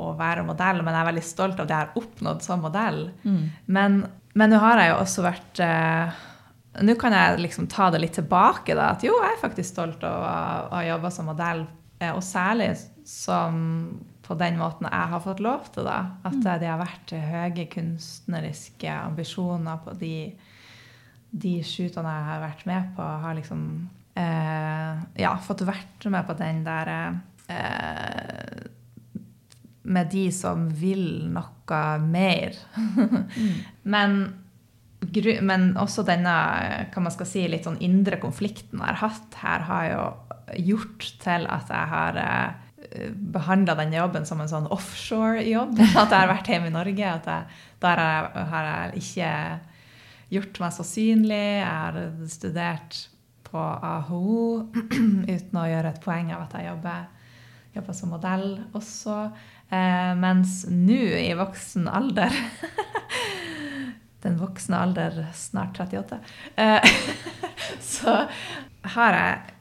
[0.00, 3.02] å være modell, men jeg er veldig stolt av det jeg har oppnådd som modell.
[3.24, 3.44] Mm.
[3.72, 4.00] Men
[4.38, 6.18] men nå har jeg jo også vært eh,
[6.78, 8.74] Nå kan jeg liksom ta det litt tilbake.
[8.78, 11.66] da, At jo, jeg er faktisk stolt av å ha jobba som modell.
[11.98, 15.84] Eh, og særlig som på den måten jeg har fått lov til.
[15.84, 16.42] da, At Mm.
[16.60, 20.32] det har vært høye kunstneriske ambisjoner på de,
[21.32, 23.02] de shootene jeg har vært med på.
[23.02, 26.88] Har liksom eh, ja, fått vært med på den der
[27.48, 28.66] eh,
[29.82, 32.54] med de som vil noe mer.
[33.82, 34.39] men, gru-
[35.42, 36.32] men også denne
[36.92, 40.02] hva man skal si, litt sånn indre konflikten jeg har hatt her, har jo
[40.70, 42.70] gjort til at jeg har uh,
[43.32, 45.78] behandla den jobben som en sånn offshore-jobb.
[46.00, 47.06] At jeg har vært hjemme i Norge.
[47.06, 48.02] at jeg, Der
[48.50, 49.30] har jeg ikke
[50.34, 51.44] gjort meg så synlig.
[51.60, 52.98] Jeg har studert
[53.50, 54.70] på AHO
[55.34, 57.06] uten å gjøre et poeng av at jeg jobber,
[57.78, 58.48] jobber som modell
[58.78, 59.16] også.
[59.70, 62.34] Eh, mens nå, i voksen alder
[64.20, 66.18] Den voksne alder, snart 38,
[66.60, 66.90] eh,
[67.94, 68.16] så
[68.94, 69.56] har jeg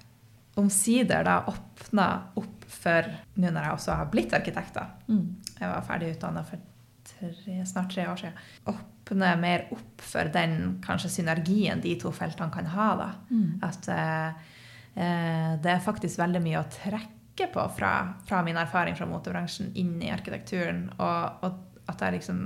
[0.60, 2.08] omsider da åpna
[2.40, 3.08] opp for
[3.40, 4.86] Nå når jeg også har blitt arkitekt, da.
[5.10, 5.40] Mm.
[5.58, 6.62] Jeg var ferdig utdanna for
[7.10, 8.42] tre, snart tre år siden.
[8.70, 12.90] Åpne mer opp for den kanskje synergien de to feltene kan ha.
[13.00, 13.10] da.
[13.32, 13.48] Mm.
[13.66, 14.52] At eh,
[14.96, 17.94] eh, det er faktisk veldig mye å trekke på fra,
[18.28, 20.86] fra min erfaring fra motebransjen inn i arkitekturen.
[21.00, 22.40] Og, og at jeg liksom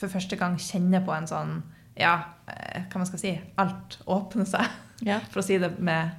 [0.00, 1.60] for første gang kjenner på en sånn
[2.00, 2.14] Ja,
[2.48, 4.66] eh, hva man skal si Alt åpner seg,
[5.10, 5.18] Ja.
[5.30, 6.10] for å si det med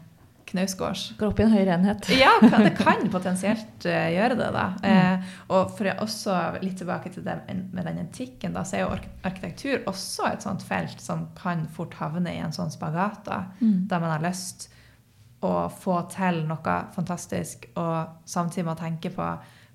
[0.52, 1.14] knausgårds.
[1.18, 2.10] Går opp i en høyere enhet.
[2.18, 4.50] Ja, det kan potensielt eh, gjøre det.
[4.52, 4.64] da.
[4.84, 7.38] Eh, og for å også litt tilbake til det
[7.72, 11.96] med den antikken, da, så er jo arkitektur også et sånt felt som kan fort
[12.02, 13.88] havne i en sånn spagat, da, Mm.
[13.88, 14.68] der man har lyst
[15.42, 19.30] å få til noe fantastisk, og samtidig må tenke på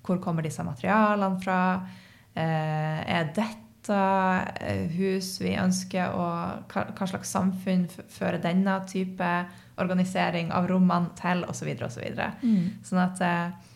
[0.07, 1.57] hvor kommer disse materialene fra.
[2.37, 4.01] Eh, er dette
[4.61, 9.31] eh, hus vi ønsker, og hva, slags samfunn fører denne type
[9.81, 11.73] organisering av rommene til, osv.
[11.87, 12.21] osv.
[12.43, 12.85] Mm.
[12.85, 13.73] Sånn at eh,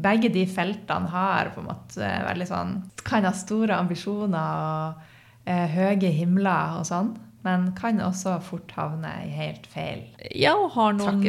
[0.00, 5.66] begge de feltene har på en måte veldig sånn Kan ha store ambisjoner og eh,
[5.72, 7.14] høye himler og sånn,
[7.46, 10.02] men kan også fort havne i helt feil.
[10.36, 11.22] Ja, og har noen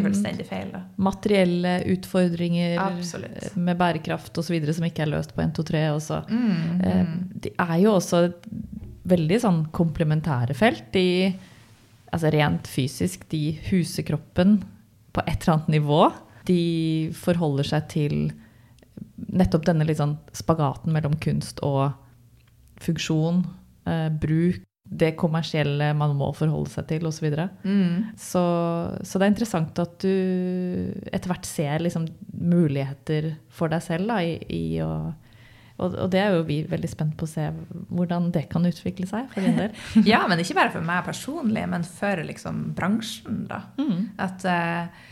[0.47, 0.73] feil.
[0.97, 3.55] materielle utfordringer Absolutt.
[3.55, 4.57] med bærekraft osv.
[4.73, 6.19] som ikke er løst på 1, 2, 3 også.
[6.29, 7.15] Mm, Eh, mm.
[7.41, 8.33] De er jo også
[9.07, 10.91] veldig sånn komplementære felt.
[10.93, 11.33] De,
[12.11, 14.59] altså rent fysisk, de huser kroppen
[15.13, 16.01] på et eller annet nivå.
[16.47, 18.17] De forholder seg til
[19.31, 21.93] nettopp denne sånn spagaten mellom kunst og
[22.81, 23.45] funksjon,
[23.87, 24.61] eh, bruk,
[24.91, 27.21] det kommersielle man må forholde seg til osv.
[27.21, 27.47] Så, videre.
[27.63, 28.11] Mm.
[28.19, 28.43] så
[29.07, 34.19] Så det er interessant at du etter hvert ser liksom muligheter for deg selv da,
[34.25, 34.91] i, i å
[35.81, 37.47] og, og det er jo vi veldig spent på å se
[37.89, 39.71] hvordan det kan utvikle seg for din del.
[40.11, 43.63] Ja, men ikke bare for meg personlig, men for liksom bransjen, da.
[43.81, 44.11] Mm.
[44.21, 45.07] At uh,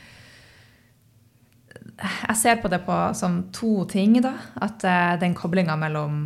[1.99, 4.35] Jeg ser på det på, som to ting, da.
[4.61, 6.21] At uh, den koblinga mellom,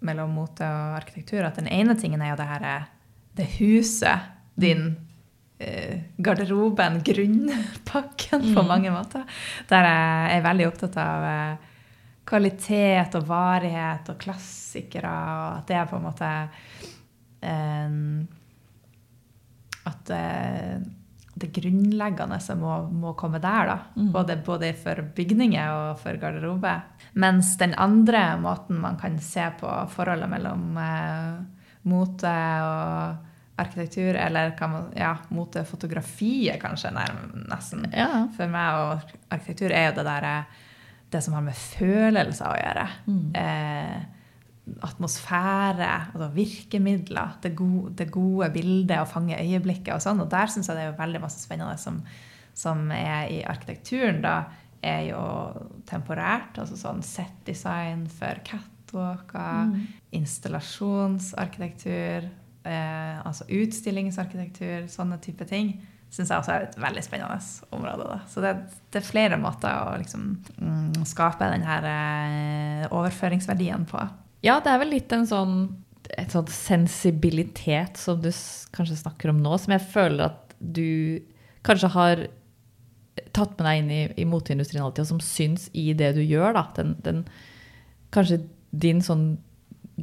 [0.00, 2.84] mellom mote og arkitektur At den ene tingen er jo det her eh,
[3.38, 4.18] Det huset,
[4.58, 4.96] din
[5.58, 8.68] eh, garderoben, grunnpakken på Mm.
[8.68, 9.24] mange måter.
[9.68, 11.56] Der jeg er veldig opptatt av eh,
[12.28, 16.30] kvalitet og varighet og klassikere, og at det er på en måte
[17.42, 17.90] eh,
[19.88, 20.78] At eh,
[21.38, 23.78] det grunnleggende som må, må komme der, da.
[23.96, 24.10] Mm.
[24.14, 26.74] Både, både for bygninger og for garderobe.
[27.18, 31.32] Mens den andre måten man kan se på forholdet mellom eh,
[31.88, 32.36] mote
[32.66, 33.24] og
[33.58, 36.92] arkitektur, eller kan man, ja, motefotografiet kanskje,
[37.48, 37.88] nesten.
[37.90, 38.26] Ja.
[38.36, 40.64] For meg og arkitektur er jo det der eh,
[41.10, 42.86] det som har med følelser å gjøre.
[43.08, 43.26] Mm.
[43.40, 43.98] Eh,
[44.82, 50.20] atmosfære, altså virkemidler, det gode, det gode bildet, å fange øyeblikket og sånn.
[50.24, 51.96] Og der syns jeg det er veldig masse spennende som,
[52.54, 54.36] som er i arkitekturen, da,
[54.82, 55.22] er jo
[55.90, 56.58] temporært.
[56.62, 59.86] Altså sånn set design for catwalker, Mm.
[60.12, 62.22] installasjonsarkitektur,
[62.64, 65.80] eh, altså utstillingsarkitektur, sånne type ting.
[66.10, 67.38] Syns jeg også er et veldig spennende
[67.70, 68.04] område.
[68.08, 68.18] Da.
[68.26, 68.56] Så det,
[68.90, 74.00] det er flere måter å liksom, mm, skape den her eh, overføringsverdien på.
[74.44, 75.60] Ja, det er vel litt en sånn
[76.16, 78.30] et sånt sensibilitet som du
[78.72, 81.20] kanskje snakker om nå, som jeg føler at du
[81.66, 82.22] kanskje har
[83.36, 86.54] tatt med deg inn i, i moteindustrien alltid, og som syns i det du gjør.
[86.56, 86.64] Da.
[86.78, 87.24] Den, den,
[88.14, 89.26] kanskje din sånn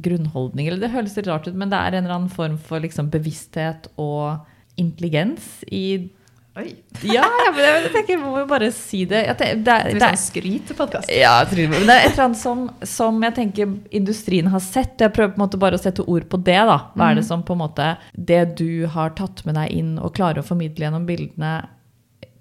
[0.04, 2.84] grunnholdning, eller det høres litt rart ut, men det er en eller annen form for
[2.84, 4.44] liksom bevissthet og
[4.78, 6.12] intelligens i
[6.56, 6.70] Oi.
[7.06, 9.20] Ja, ja, men jeg tenker, jeg må jo bare si det.
[9.30, 10.72] At det, det, Det det, er skryt
[11.12, 11.66] ja, jeg tror det.
[11.74, 14.96] Men det er et eller annet som, som jeg tenker industrien har sett.
[15.04, 16.58] Jeg prøver på en måte bare å sette ord på det.
[16.70, 16.78] da.
[16.96, 20.14] Hva er det som på en måte Det du har tatt med deg inn og
[20.16, 21.52] klarer å formidle gjennom bildene,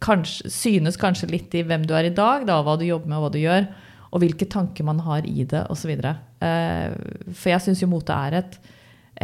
[0.05, 3.19] kanskje, synes kanskje litt i hvem du er i dag, da, hva du jobber med
[3.19, 3.67] og hva du gjør,
[4.11, 5.91] og hvilke tanker man har i det osv.
[5.91, 6.89] Eh,
[7.33, 8.57] for jeg syns jo mote er et,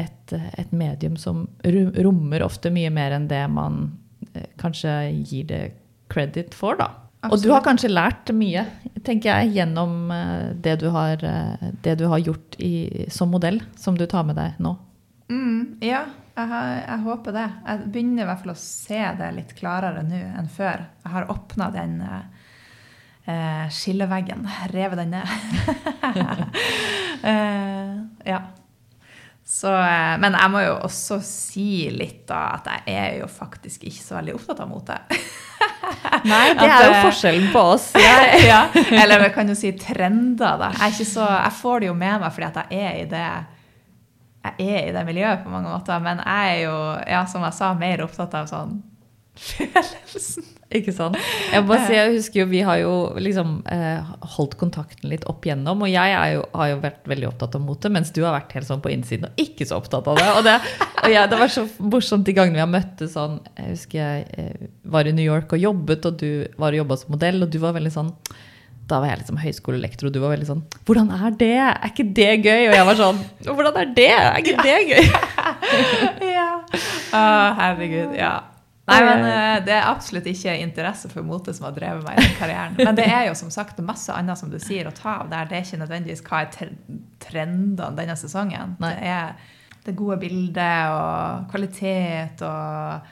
[0.03, 3.85] et, et medium som rommer ofte mye mer enn det man
[4.61, 5.63] kanskje gir det
[6.11, 6.89] credit for, da.
[7.29, 8.63] Og du har kanskje lært mye,
[9.05, 13.61] tenker jeg, gjennom eh, det du har, eh, det du har gjort i, som modell,
[13.77, 14.73] som du tar med deg nå.
[15.29, 16.01] Mm, ja,
[16.33, 17.47] jeg, har, jeg håper det.
[17.67, 20.87] Jeg begynner i hvert fall å se det litt klarere nå enn før.
[21.03, 22.47] Jeg har åpna den eh,
[23.29, 25.29] eh, skilleveggen, revet den ned.
[27.31, 27.93] eh,
[28.33, 28.41] ja.
[29.51, 33.83] Så, eh, men jeg må jo også si litt da at jeg er jo faktisk
[33.89, 34.95] ikke så veldig opptatt av mote.
[36.31, 37.89] Nei, det At, er jo eh, forskjellen på oss.
[38.51, 38.61] Ja,
[38.95, 40.71] eller vi kan jo si trender, da.
[40.85, 43.25] Jeg, så, jeg får det jo med meg fordi at jeg er i det
[44.41, 46.77] jeg er i det miljøet på mange måter, men jeg er jo,
[47.11, 48.79] ja, som jeg sa, mer opptatt av sånn
[49.37, 50.47] følelsen.
[50.71, 51.17] Ikke sant?
[51.51, 55.43] Jeg, må si, jeg husker jo, Vi har jo liksom eh, holdt kontakten litt opp
[55.47, 55.83] igjennom.
[55.83, 58.55] Og jeg er jo, har jo vært veldig opptatt av mote, mens du har vært
[58.55, 60.29] helt sånn på innsiden og ikke så opptatt av det.
[60.37, 60.55] Og det,
[61.01, 64.29] og jeg, det var så morsomt de gangene vi har møttes sånn Jeg husker jeg
[64.39, 67.51] eh, var i New York og jobbet, og du var og jobba som modell, og
[67.51, 68.15] du var veldig sånn
[68.91, 71.57] da var jeg liksom høyskolelektor, og du var veldig sånn 'Hvordan er det?
[71.63, 74.11] Er ikke det gøy?' Og jeg var sånn 'Hvordan er det?
[74.11, 75.07] Er ikke det gøy?'
[76.35, 76.49] ja.
[77.15, 77.21] Å,
[77.61, 78.17] herregud.
[78.19, 78.50] Ja.
[78.89, 82.25] Nei, men eh, det er absolutt ikke interesse for mote som har drevet meg i
[82.25, 82.77] den karrieren.
[82.79, 85.47] Men det er jo som sagt masse annet som du sier å ta av der.
[85.47, 86.73] Det er ikke nødvendigvis hva er
[87.21, 88.75] trendene denne sesongen.
[88.81, 88.93] Nei.
[88.97, 93.07] Det er det gode bildet og kvalitet og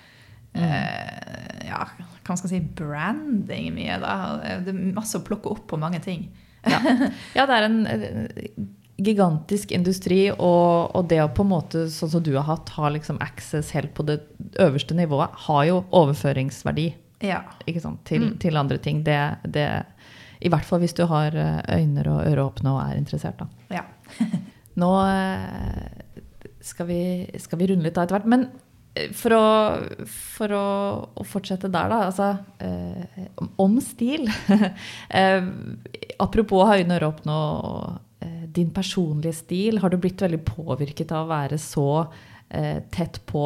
[0.58, 4.18] eh, ja, hva skal man si, branding mye, da.
[4.66, 6.28] Det er masse å plukke opp på mange ting.
[6.66, 6.82] Ja.
[7.38, 8.52] ja, det er en eh,
[9.00, 12.90] gigantisk industri, og, og det å på en måte, sånn som du har hatt, ha
[12.92, 14.20] liksom access helt på det
[14.60, 16.90] øverste nivået, har jo overføringsverdi
[17.24, 17.42] Ja.
[17.68, 18.38] ikke sant, til, Mm.
[18.40, 19.04] til andre ting.
[19.04, 19.66] Det, det,
[20.42, 23.40] I hvert fall hvis du har eh, øyne og ører åpne og er interessert.
[23.40, 23.48] Da.
[23.72, 23.84] ja.
[24.80, 27.00] Nå eh, skal vi,
[27.40, 28.30] skal vi runde litt av etter hvert.
[28.32, 28.46] Men
[28.96, 29.44] eh, for å,
[30.08, 30.64] for å,
[31.20, 31.98] å fortsette der, da.
[32.08, 32.30] Altså,
[32.64, 33.52] eh, om-
[33.84, 34.30] stil.
[35.10, 35.44] eh,
[36.20, 38.06] apropos ha øyne og ører åpne og
[38.56, 39.80] din personlige stil.
[39.84, 41.90] Har du blitt veldig påvirket av å være så
[42.50, 43.46] eh, tett på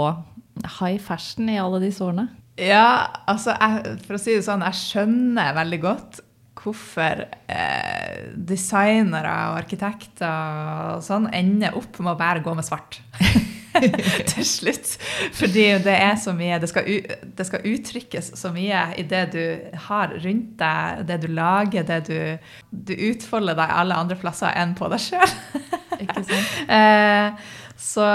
[0.80, 2.30] high fashion i alle disse årene?
[2.62, 6.22] Ja, altså, jeg, for å si det sånn, jeg skjønner veldig godt
[6.64, 13.02] hvorfor eh, designere og arkitekter og sånn ender opp med å bare gå med svart.
[14.34, 14.94] Til slutt.
[15.34, 16.90] Fordi det er så mye Det skal,
[17.38, 19.42] det skal uttrykkes så mye i det du
[19.88, 22.18] har rundt deg, det du lager, det du
[22.70, 25.38] Du utfolder deg alle andre plasser enn på deg sjøl.
[26.02, 26.56] Ikke sant?
[26.74, 27.52] Eh,
[27.84, 28.06] så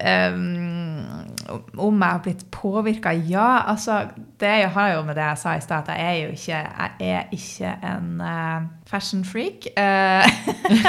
[0.00, 1.27] em,
[1.76, 3.12] om jeg har blitt påvirka?
[3.28, 4.08] Ja, altså
[4.40, 6.90] Det har jo med det jeg sa i stad, at jeg er jo ikke, jeg
[7.00, 9.66] er ikke en uh, fashion freak.
[9.76, 10.28] Uh,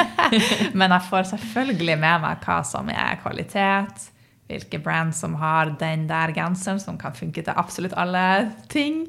[0.80, 4.10] men jeg får selvfølgelig med meg hva som er kvalitet.
[4.50, 9.04] Hvilke brand som har den der genseren som kan funke til absolutt alle ting.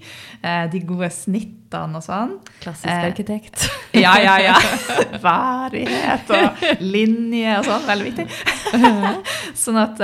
[0.45, 2.35] Eh, de gode snittene og sånn.
[2.61, 3.65] Klassisk arkitekt.
[3.97, 4.59] Ja, ja, ja.
[5.19, 7.89] Varighet og linje og sånn.
[7.89, 8.27] Veldig viktig.
[9.65, 9.99] Sånn at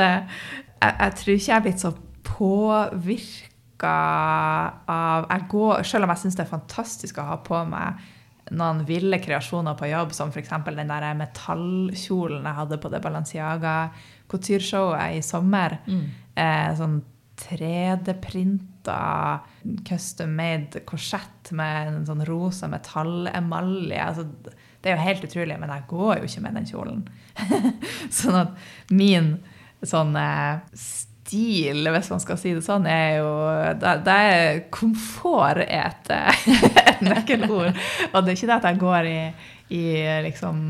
[0.87, 1.93] jeg, jeg tror ikke jeg er blitt så
[2.27, 3.95] påvirka
[4.91, 8.05] av jeg går, Selv om jeg syns det er fantastisk å ha på meg
[8.55, 10.53] noen ville kreasjoner på jobb, som f.eks.
[10.69, 13.75] den der metallkjolen jeg hadde på det Balenciaga
[14.31, 15.81] couture-showet i sommer.
[16.39, 17.01] Eh, sånn
[17.37, 19.01] 3D-printa,
[19.89, 23.99] custom-made korsett med en sånn rosa metallemalje.
[23.99, 24.25] Altså,
[24.81, 27.05] det er jo helt utrolig, men jeg går jo ikke med den kjolen.
[28.21, 28.55] sånn at
[28.95, 29.35] min
[29.85, 30.63] sånn eh,
[31.27, 33.31] stil, hvis man skal si det sånn, er jo
[33.81, 36.45] det, er komfort et, eh,
[36.93, 37.75] et nøkkelord.
[38.13, 39.19] Og det er ikke det at jeg går i,
[39.75, 39.83] i
[40.29, 40.61] liksom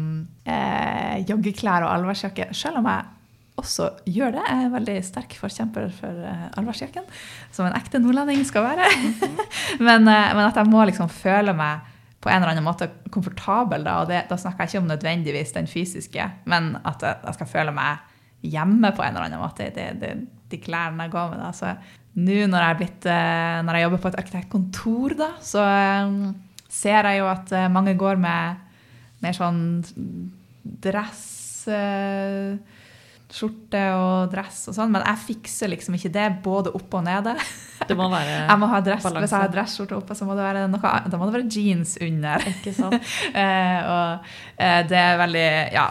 [0.48, 3.12] eh, joggeklær og allværsjakke, selv om jeg
[3.57, 4.46] også gjør det.
[4.48, 6.24] Jeg er veldig sterk forkjemper for
[6.61, 7.04] allværsjakken,
[7.52, 8.88] som en ekte nordlending skal være.
[9.86, 11.92] men, eh, men at jeg må liksom føle meg
[12.24, 15.52] på en eller annen måte komfortabel, da, og det, da snakker jeg ikke om nødvendigvis
[15.54, 18.00] den fysiske, men at jeg skal føle meg
[18.53, 20.12] hjemme på en eller annen måte det, det,
[20.51, 21.42] de klærne jeg går med.
[21.42, 21.53] Da.
[21.57, 21.72] Så
[22.16, 26.14] nå når jeg, blitt, eh, når jeg jobber på et arkitektkontor, da, så eh,
[26.72, 28.62] ser jeg jo at eh, mange går med
[29.24, 29.61] mer sånn
[30.62, 31.24] dress
[33.26, 37.34] skjorte og dress og sånn, men jeg fikser liksom ikke det både oppe og nede.
[37.88, 39.24] Det må være Jeg må ha dress, balanse.
[39.24, 41.97] Hvis jeg har dressskjorte oppe, så må det være noe, da må det være jeans
[42.07, 42.47] under.
[42.55, 42.97] Ikke sant?
[43.92, 44.30] Og
[44.92, 45.88] det er veldig Ja.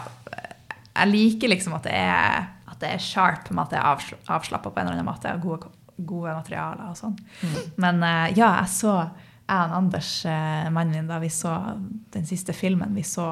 [0.96, 4.16] Jeg liker liksom at det er, at det er sharp, med at det er avsl
[4.32, 5.32] avslappa på en eller annen måte.
[5.36, 7.16] og Gode, gode materialer og sånn.
[7.80, 8.98] Men eh, ja, jeg så
[9.46, 11.54] jeg og Anders, eh, mannen min, da vi så
[12.14, 13.28] den siste filmen vi så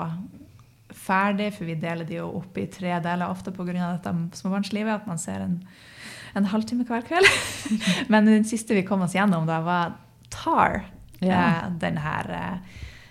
[0.95, 3.75] ferdig, for vi deler de jo opp i tre deler ofte pga.
[3.75, 5.59] dette småbarnslivet, at man ser en,
[6.39, 7.27] en halvtime hver kveld.
[8.12, 9.99] Men den siste vi kom oss gjennom, da var
[10.31, 10.85] Tar.
[11.19, 11.65] Ja.
[11.65, 12.61] Eh, den her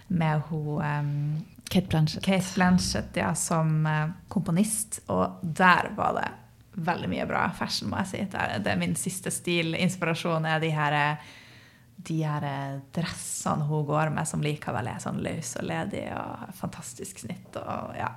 [0.07, 2.23] med hun Kate Blanchett.
[2.25, 6.27] Kate Blanchett ja, som eh, komponist, og der var det
[6.73, 8.21] veldig mye bra fashion, må jeg si.
[8.33, 10.97] Det er, min siste stilinspirasjon, er de her,
[12.09, 16.53] de her eh, dressene hun går med, som likevel er sånn løs og ledig, og
[16.57, 17.57] fantastisk snitt.
[17.61, 18.09] Og, ja.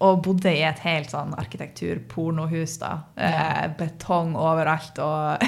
[0.00, 2.92] Og bodde i et helt sånn arkitektur-pornohus, da.
[3.20, 5.42] Eh, betong overalt, og,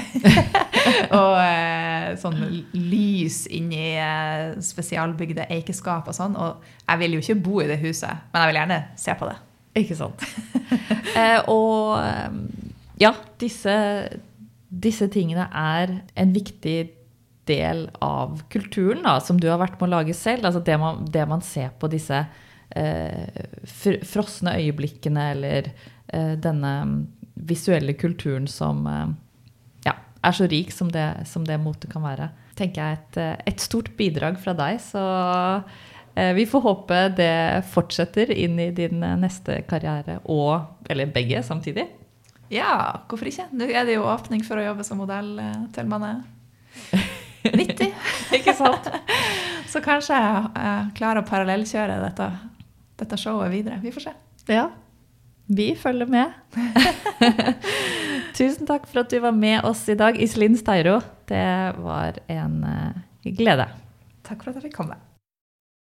[1.21, 2.37] og eh, sånn
[2.77, 6.37] lys inni eh, spesialbygde eikeskap og sånn.
[6.37, 9.31] Og jeg vil jo ikke bo i det huset, men jeg vil gjerne se på
[9.31, 9.39] det.
[9.81, 10.27] Ikke sant.
[11.17, 12.37] eh, og eh,
[13.01, 13.75] ja, disse,
[14.69, 16.77] disse tingene er en viktig
[17.49, 20.45] del av kulturen da, som du har vært med å lage selv.
[20.45, 22.42] Altså det man, det man ser på disse fr
[22.73, 25.69] frosne øyeblikkene eller
[26.07, 26.73] eh, denne
[27.33, 29.07] visuelle kulturen som eh,
[29.87, 32.29] ja, er så rik som det, som det motet kan være.
[32.55, 34.79] tenker jeg et, eh, et stort bidrag fra deg.
[34.81, 35.01] Så
[36.15, 41.43] eh, vi får håpe det fortsetter inn i din eh, neste karriere, og Eller begge
[41.43, 41.87] samtidig.
[42.51, 43.47] Ja, hvorfor ikke?
[43.55, 46.23] Nå er det jo åpning for å jobbe som modell eh, til man er
[47.43, 47.93] 90.
[48.37, 48.89] Ikke sant?
[49.71, 52.27] Så kanskje jeg klarer å parallellkjøre dette,
[52.99, 53.79] dette showet videre.
[53.83, 54.13] Vi får se.
[54.51, 54.67] Ja.
[55.45, 56.33] Vi følger med.
[58.37, 60.99] Tusen takk for at du var med oss i dag, Iselin Steiro.
[61.29, 61.47] Det
[61.83, 63.67] var en eh, glede.
[64.23, 64.97] Takk for at jeg fikk komme.